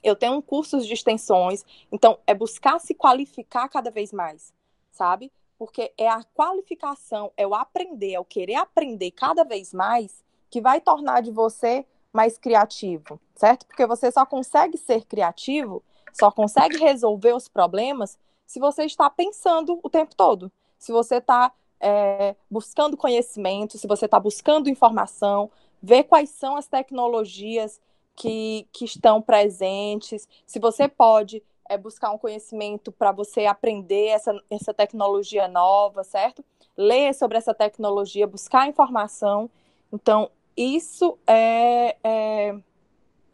eu 0.03 0.15
tenho 0.15 0.33
um 0.33 0.41
cursos 0.41 0.85
de 0.85 0.93
extensões, 0.93 1.63
então 1.89 2.19
é 2.27 2.33
buscar 2.33 2.77
se 2.79 2.93
qualificar 2.93 3.69
cada 3.69 3.89
vez 3.89 4.11
mais, 4.11 4.53
sabe? 4.91 5.31
Porque 5.57 5.93
é 5.97 6.09
a 6.09 6.21
qualificação, 6.35 7.31
é 7.37 7.47
o 7.47 7.55
aprender, 7.55 8.13
é 8.13 8.19
o 8.19 8.25
querer 8.25 8.55
aprender 8.55 9.11
cada 9.11 9.45
vez 9.45 9.73
mais 9.73 10.21
que 10.49 10.59
vai 10.59 10.81
tornar 10.81 11.21
de 11.21 11.31
você 11.31 11.85
mais 12.11 12.37
criativo, 12.37 13.19
certo? 13.33 13.65
Porque 13.65 13.87
você 13.87 14.11
só 14.11 14.25
consegue 14.25 14.77
ser 14.77 15.05
criativo, 15.05 15.81
só 16.11 16.29
consegue 16.29 16.77
resolver 16.77 17.33
os 17.33 17.47
problemas 17.47 18.19
se 18.53 18.59
você 18.59 18.83
está 18.83 19.09
pensando 19.09 19.79
o 19.81 19.89
tempo 19.89 20.15
todo. 20.15 20.51
se 20.77 20.91
você 20.91 21.15
está 21.15 21.51
é, 21.79 22.35
buscando 22.51 22.95
conhecimento, 22.95 23.79
se 23.79 23.87
você 23.87 24.05
está 24.05 24.19
buscando 24.19 24.69
informação, 24.69 25.49
ver 25.81 26.03
quais 26.03 26.29
são 26.29 26.55
as 26.55 26.67
tecnologias 26.67 27.81
que, 28.15 28.67
que 28.71 28.85
estão 28.85 29.23
presentes, 29.23 30.27
se 30.45 30.59
você 30.59 30.87
pode 30.87 31.41
é, 31.67 31.75
buscar 31.79 32.11
um 32.11 32.17
conhecimento 32.19 32.91
para 32.91 33.11
você 33.11 33.47
aprender 33.47 34.09
essa, 34.09 34.39
essa 34.51 34.71
tecnologia 34.71 35.47
nova, 35.47 36.03
certo? 36.03 36.45
Ler 36.77 37.11
sobre 37.15 37.39
essa 37.39 37.55
tecnologia, 37.55 38.27
buscar 38.27 38.67
informação. 38.67 39.49
Então, 39.91 40.29
isso 40.55 41.17
é, 41.25 41.97
é, 42.03 42.55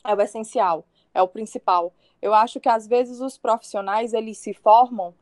é 0.05 0.15
o 0.15 0.21
essencial, 0.21 0.86
é 1.13 1.21
o 1.21 1.27
principal. 1.27 1.91
Eu 2.21 2.34
acho 2.34 2.60
que 2.60 2.69
às 2.69 2.88
vezes 2.88 3.19
os 3.21 3.38
profissionais 3.38 4.13
eles 4.13 4.38
se 4.38 4.53
formam 4.53 5.13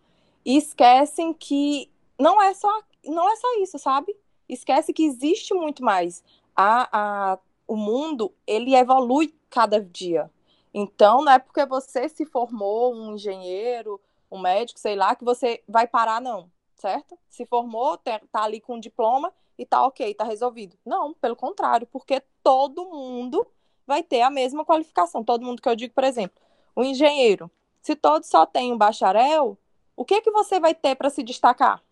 e 0.46 0.58
esquecem 0.58 1.34
que 1.34 1.90
não 2.20 2.42
é 2.42 2.54
só 2.54 2.70
não 3.06 3.30
é 3.30 3.36
só 3.36 3.48
isso, 3.62 3.78
sabe? 3.78 4.16
Esquece 4.50 4.94
que 4.94 5.06
existe 5.06 5.54
muito 5.54 5.84
mais. 5.84 6.24
A, 6.56 6.90
a, 6.92 7.40
o 7.68 7.76
mundo 7.76 8.34
ele 8.46 8.76
evolui 8.76 9.34
cada 9.50 9.82
dia. 9.82 10.30
Então 10.74 11.24
não 11.24 11.32
é 11.32 11.40
porque 11.40 11.66
você 11.66 12.10
se 12.10 12.26
formou 12.26 12.94
um 12.94 13.14
engenheiro, 13.14 14.00
um 14.32 14.40
médico, 14.40 14.80
sei 14.80 14.96
lá, 14.96 15.16
que 15.16 15.24
você 15.24 15.64
vai 15.68 15.88
parar 15.88 16.22
não, 16.22 16.52
certo? 16.76 17.18
Se 17.30 17.46
formou, 17.46 17.98
tá 17.98 18.22
ali 18.34 18.60
com 18.60 18.76
um 18.76 18.80
diploma 18.80 19.34
e 19.58 19.66
tá 19.66 19.86
ok, 19.86 20.14
tá 20.14 20.24
resolvido. 20.24 20.78
Não, 20.86 21.14
pelo 21.14 21.36
contrário, 21.36 21.88
porque 21.88 22.22
todo 22.44 22.86
mundo 22.86 23.46
vai 23.86 24.04
ter 24.04 24.22
a 24.22 24.30
mesma 24.30 24.66
qualificação. 24.66 25.24
Todo 25.24 25.46
mundo 25.46 25.62
que 25.62 25.70
eu 25.70 25.76
digo, 25.76 25.94
por 25.94 26.04
exemplo, 26.04 26.40
o 26.78 26.84
engenheiro. 26.84 27.50
Se 27.82 27.96
todos 27.96 28.30
só 28.30 28.46
têm 28.46 28.72
um 28.72 28.78
bacharel, 28.78 29.58
o 29.96 30.06
que 30.06 30.22
que 30.22 30.30
você 30.30 30.60
vai 30.60 30.76
ter 30.76 30.96
para 30.96 31.10
se 31.10 31.24
destacar? 31.24 31.84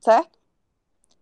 Certo? 0.00 0.38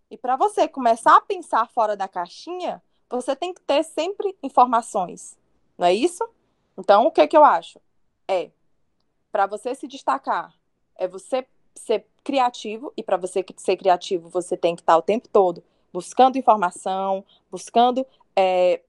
E 0.09 0.17
para 0.17 0.37
você 0.37 0.69
começar 0.69 1.17
a 1.17 1.21
pensar 1.21 1.67
fora 1.67 1.97
da 1.97 2.07
caixinha, 2.07 2.81
você 3.09 3.35
tem 3.35 3.53
que 3.53 3.59
ter 3.59 3.83
sempre 3.83 4.33
informações. 4.41 5.37
Não 5.77 5.85
é 5.85 5.93
isso? 5.93 6.25
Então, 6.77 7.05
o 7.07 7.11
que 7.11 7.27
que 7.27 7.35
eu 7.35 7.43
acho? 7.43 7.81
É 8.25 8.51
para 9.33 9.45
você 9.45 9.75
se 9.75 9.85
destacar, 9.85 10.55
é 10.95 11.05
você 11.05 11.45
ser 11.75 12.07
criativo 12.23 12.93
e 12.95 13.03
para 13.03 13.17
você 13.17 13.45
ser 13.57 13.75
criativo, 13.75 14.29
você 14.29 14.55
tem 14.55 14.75
que 14.75 14.81
estar 14.81 14.97
o 14.97 15.01
tempo 15.01 15.27
todo 15.27 15.61
buscando 15.91 16.37
informação, 16.37 17.25
buscando 17.51 18.05
é, 18.35 18.81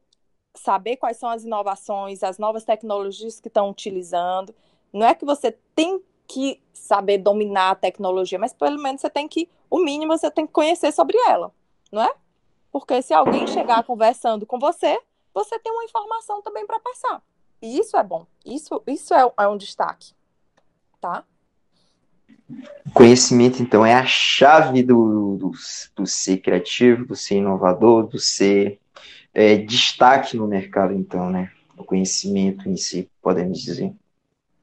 saber 0.55 0.97
quais 0.97 1.17
são 1.17 1.29
as 1.29 1.45
inovações, 1.45 2.23
as 2.23 2.39
novas 2.39 2.65
tecnologias 2.65 3.41
que 3.41 3.49
estão 3.49 3.71
utilizando. 3.71 4.55
Não 4.93 5.07
é 5.07 5.15
que 5.15 5.25
você 5.25 5.57
tem 5.75 6.03
que 6.27 6.61
saber 6.73 7.19
dominar 7.19 7.71
a 7.71 7.75
tecnologia, 7.75 8.39
mas 8.39 8.53
pelo 8.53 8.81
menos 8.81 9.01
você 9.01 9.11
tem 9.11 9.27
que, 9.27 9.49
o 9.69 9.79
mínimo 9.79 10.17
você 10.17 10.31
tem 10.31 10.47
que 10.47 10.53
conhecer 10.53 10.93
sobre 10.93 11.17
ela, 11.29 11.53
não 11.91 12.03
é? 12.03 12.13
Porque 12.71 13.03
se 13.03 13.13
alguém 13.13 13.47
chegar 13.47 13.83
conversando 13.83 14.47
com 14.47 14.59
você, 14.59 15.01
você 15.35 15.59
tem 15.59 15.73
uma 15.73 15.85
informação 15.85 16.41
também 16.43 16.67
para 16.67 16.79
passar. 16.79 17.23
E 17.61 17.79
isso 17.79 17.97
é 17.97 18.03
bom. 18.03 18.27
Isso, 18.45 18.83
isso 18.87 19.13
é, 19.13 19.31
é 19.39 19.49
um 19.49 19.57
destaque, 19.57 20.13
tá? 21.01 21.25
Conhecimento, 22.95 23.63
então, 23.63 23.85
é 23.85 23.95
a 23.95 24.07
chave 24.07 24.83
do, 24.83 25.37
do, 25.37 25.53
do 25.95 26.07
ser 26.07 26.39
criativo, 26.39 27.07
do 27.07 27.15
ser 27.15 27.37
inovador, 27.37 28.07
do 28.07 28.19
ser 28.19 28.81
é, 29.33 29.57
destaque 29.57 30.37
no 30.37 30.47
mercado, 30.47 30.93
então, 30.93 31.31
né? 31.31 31.51
O 31.77 31.85
conhecimento 31.85 32.69
em 32.69 32.77
si, 32.77 33.11
podemos 33.23 33.61
dizer. 33.61 33.95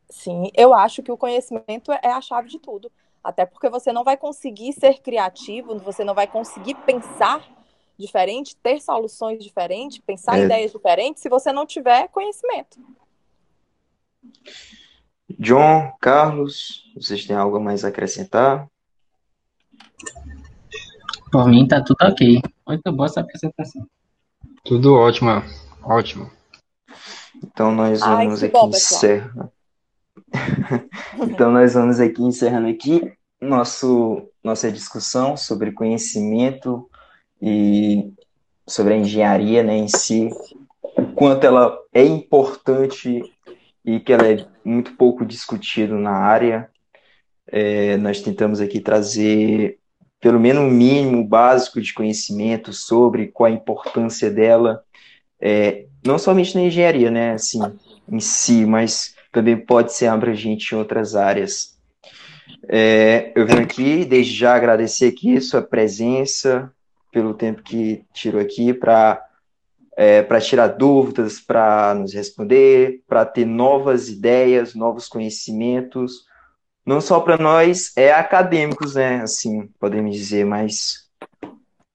Sim, 0.09 0.49
eu 0.55 0.73
acho 0.73 1.01
que 1.03 1.11
o 1.11 1.17
conhecimento 1.17 1.91
é 1.91 2.11
a 2.11 2.21
chave 2.21 2.49
de 2.49 2.59
tudo. 2.59 2.91
Até 3.23 3.45
porque 3.45 3.69
você 3.69 3.91
não 3.91 4.03
vai 4.03 4.15
conseguir 4.15 4.71
ser 4.73 4.99
criativo, 4.99 5.77
você 5.79 6.03
não 6.03 6.13
vai 6.13 6.27
conseguir 6.27 6.75
pensar 6.85 7.43
diferente, 7.97 8.55
ter 8.55 8.79
soluções 8.79 9.43
diferentes, 9.43 9.97
pensar 9.99 10.39
é. 10.39 10.45
ideias 10.45 10.71
diferentes, 10.71 11.21
se 11.21 11.29
você 11.29 11.51
não 11.51 11.65
tiver 11.65 12.07
conhecimento. 12.09 12.79
John, 15.39 15.91
Carlos, 15.99 16.91
vocês 16.95 17.25
têm 17.25 17.35
algo 17.35 17.59
mais 17.59 17.83
a 17.83 17.89
acrescentar? 17.89 18.69
Por 21.31 21.47
mim 21.47 21.67
tá 21.67 21.83
tudo 21.83 21.97
ok. 22.01 22.41
Muito 22.65 22.91
boa 22.91 23.07
essa 23.07 23.19
apresentação. 23.19 23.85
Tudo 24.67 24.95
ótimo, 24.95 25.29
ótimo. 25.81 26.29
Então 27.41 27.73
nós 27.73 28.01
vamos 28.01 28.43
Ai, 28.43 28.49
aqui 28.49 28.65
encerrar. 28.65 29.49
então 31.23 31.49
nós 31.51 31.73
vamos 31.73 32.01
aqui 32.01 32.21
encerrando 32.21 32.67
aqui 32.67 33.13
nosso 33.39 34.29
nossa 34.43 34.69
discussão 34.69 35.37
sobre 35.37 35.71
conhecimento 35.71 36.89
e 37.41 38.11
sobre 38.67 38.95
a 38.95 38.97
engenharia, 38.97 39.63
né, 39.63 39.77
em 39.77 39.87
si, 39.87 40.29
o 40.81 41.13
quanto 41.13 41.45
ela 41.45 41.77
é 41.93 42.03
importante 42.03 43.21
e 43.85 43.99
que 44.01 44.11
ela 44.11 44.27
é 44.27 44.45
muito 44.65 44.97
pouco 44.97 45.25
discutida 45.25 45.95
na 45.95 46.11
área. 46.11 46.69
É, 47.47 47.95
nós 47.95 48.19
tentamos 48.19 48.59
aqui 48.59 48.81
trazer 48.81 49.79
pelo 50.19 50.39
menos 50.39 50.63
um 50.63 50.69
mínimo 50.69 51.23
básico 51.23 51.79
de 51.79 51.93
conhecimento 51.93 52.73
sobre 52.73 53.27
qual 53.27 53.49
a 53.49 53.53
importância 53.53 54.29
dela, 54.29 54.83
é, 55.39 55.85
não 56.05 56.17
somente 56.17 56.55
na 56.55 56.61
engenharia, 56.61 57.11
né, 57.11 57.33
assim, 57.33 57.61
em 58.09 58.19
si, 58.19 58.65
mas 58.65 59.15
também 59.31 59.57
pode 59.57 59.93
ser 59.93 60.07
abrangente 60.07 60.73
em 60.73 60.77
outras 60.77 61.15
áreas. 61.15 61.77
É, 62.67 63.31
eu 63.35 63.45
venho 63.45 63.61
aqui, 63.61 64.05
desde 64.05 64.33
já 64.33 64.55
agradecer 64.55 65.07
aqui 65.07 65.39
sua 65.39 65.61
presença, 65.61 66.71
pelo 67.11 67.33
tempo 67.33 67.61
que 67.61 68.03
tirou 68.13 68.41
aqui 68.41 68.73
para 68.73 69.23
é, 69.97 70.21
para 70.21 70.39
tirar 70.39 70.67
dúvidas, 70.67 71.39
para 71.39 71.95
nos 71.95 72.13
responder, 72.13 73.01
para 73.07 73.25
ter 73.25 73.45
novas 73.45 74.09
ideias, 74.09 74.75
novos 74.75 75.07
conhecimentos, 75.07 76.27
não 76.87 77.01
só 77.01 77.19
para 77.19 77.37
nós 77.37 77.91
é 77.97 78.13
acadêmicos, 78.13 78.95
né? 78.95 79.21
Assim, 79.21 79.67
podemos 79.77 80.15
dizer, 80.15 80.45
mas 80.45 81.11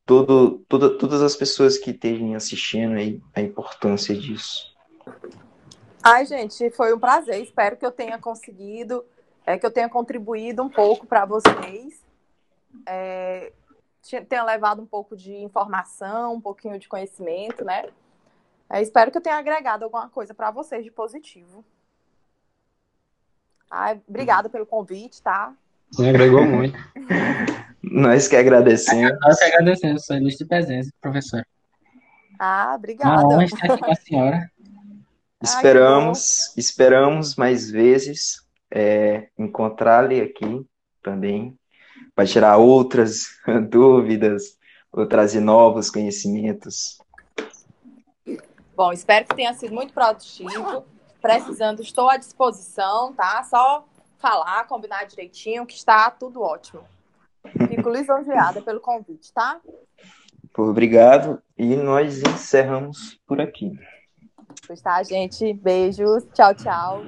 todo, 0.05 0.59
todo, 0.69 0.99
todas 0.99 1.23
as 1.23 1.35
pessoas 1.35 1.79
que 1.79 1.93
estejam 1.93 2.35
assistindo 2.35 2.97
aí, 2.97 3.19
a 3.35 3.41
importância 3.41 4.15
disso. 4.15 4.71
Ai, 6.03 6.27
gente, 6.27 6.71
foi 6.73 6.93
um 6.93 6.99
prazer. 6.99 7.43
Espero 7.43 7.79
que 7.79 7.87
eu 7.87 7.91
tenha 7.91 8.19
conseguido, 8.19 9.03
é, 9.47 9.57
que 9.57 9.65
eu 9.65 9.71
tenha 9.71 9.89
contribuído 9.89 10.63
um 10.63 10.69
pouco 10.69 11.07
para 11.07 11.25
vocês. 11.25 12.05
É, 12.85 13.51
tenha 14.29 14.45
levado 14.45 14.83
um 14.83 14.87
pouco 14.87 15.17
de 15.17 15.35
informação, 15.37 16.35
um 16.35 16.41
pouquinho 16.41 16.79
de 16.79 16.87
conhecimento, 16.87 17.65
né? 17.65 17.89
É, 18.69 18.83
espero 18.83 19.11
que 19.11 19.17
eu 19.17 19.23
tenha 19.23 19.39
agregado 19.39 19.85
alguma 19.85 20.11
coisa 20.11 20.35
para 20.35 20.51
vocês 20.51 20.85
de 20.85 20.91
positivo. 20.91 21.65
Ai, 23.75 23.99
obrigada 24.07 24.51
pelo 24.51 24.67
convite, 24.67 25.23
tá? 25.23 25.55
Sim, 25.93 26.11
agregou 26.11 26.45
muito. 26.45 26.79
Nós 27.83 28.29
que 28.29 28.37
agradecemos. 28.37 29.19
Nós 29.23 29.39
que 29.39 29.45
agradecemos 29.47 30.05
sua 30.05 30.19
ilustre 30.19 30.47
presença, 30.47 30.93
professor. 31.01 31.43
Ah, 32.39 32.75
obrigada. 32.77 33.25
Uma 33.25 33.35
honra 33.35 33.45
estar 33.47 33.73
aqui 33.73 33.83
com 33.83 33.91
a 33.91 33.95
senhora. 33.95 34.51
Esperamos, 35.43 36.49
Ai, 36.49 36.55
esperamos 36.59 37.37
mais 37.37 37.71
vezes 37.71 38.47
é, 38.71 39.29
encontrá-lo 39.39 40.23
aqui 40.23 40.67
também 41.03 41.59
para 42.15 42.27
tirar 42.27 42.59
outras 42.59 43.29
dúvidas 43.71 44.59
ou 44.93 45.07
trazer 45.07 45.41
novos 45.41 45.91
conhecimentos. 45.91 46.99
Bom, 48.77 48.93
espero 48.93 49.27
que 49.27 49.35
tenha 49.35 49.55
sido 49.55 49.75
muito 49.75 49.95
produtivo. 49.95 50.85
Precisando, 51.23 51.81
estou 51.81 52.11
à 52.11 52.17
disposição, 52.17 53.13
tá? 53.15 53.43
Só 53.45 53.87
falar, 54.19 54.67
combinar 54.67 55.05
direitinho, 55.05 55.65
que 55.65 55.75
está 55.75 56.11
tudo 56.11 56.43
ótimo. 56.43 56.85
Fico 57.69 57.89
lisonjeada 57.89 58.61
pelo 58.61 58.81
convite, 58.81 59.33
tá? 59.33 59.61
Obrigado. 60.57 61.43
E 61.57 61.77
nós 61.77 62.21
encerramos 62.23 63.21
por 63.27 63.41
aqui. 63.41 63.73
Pois 64.67 64.81
tá, 64.81 65.03
gente. 65.03 65.55
Beijos. 65.55 66.25
Tchau, 66.35 66.55
tchau. 66.55 67.03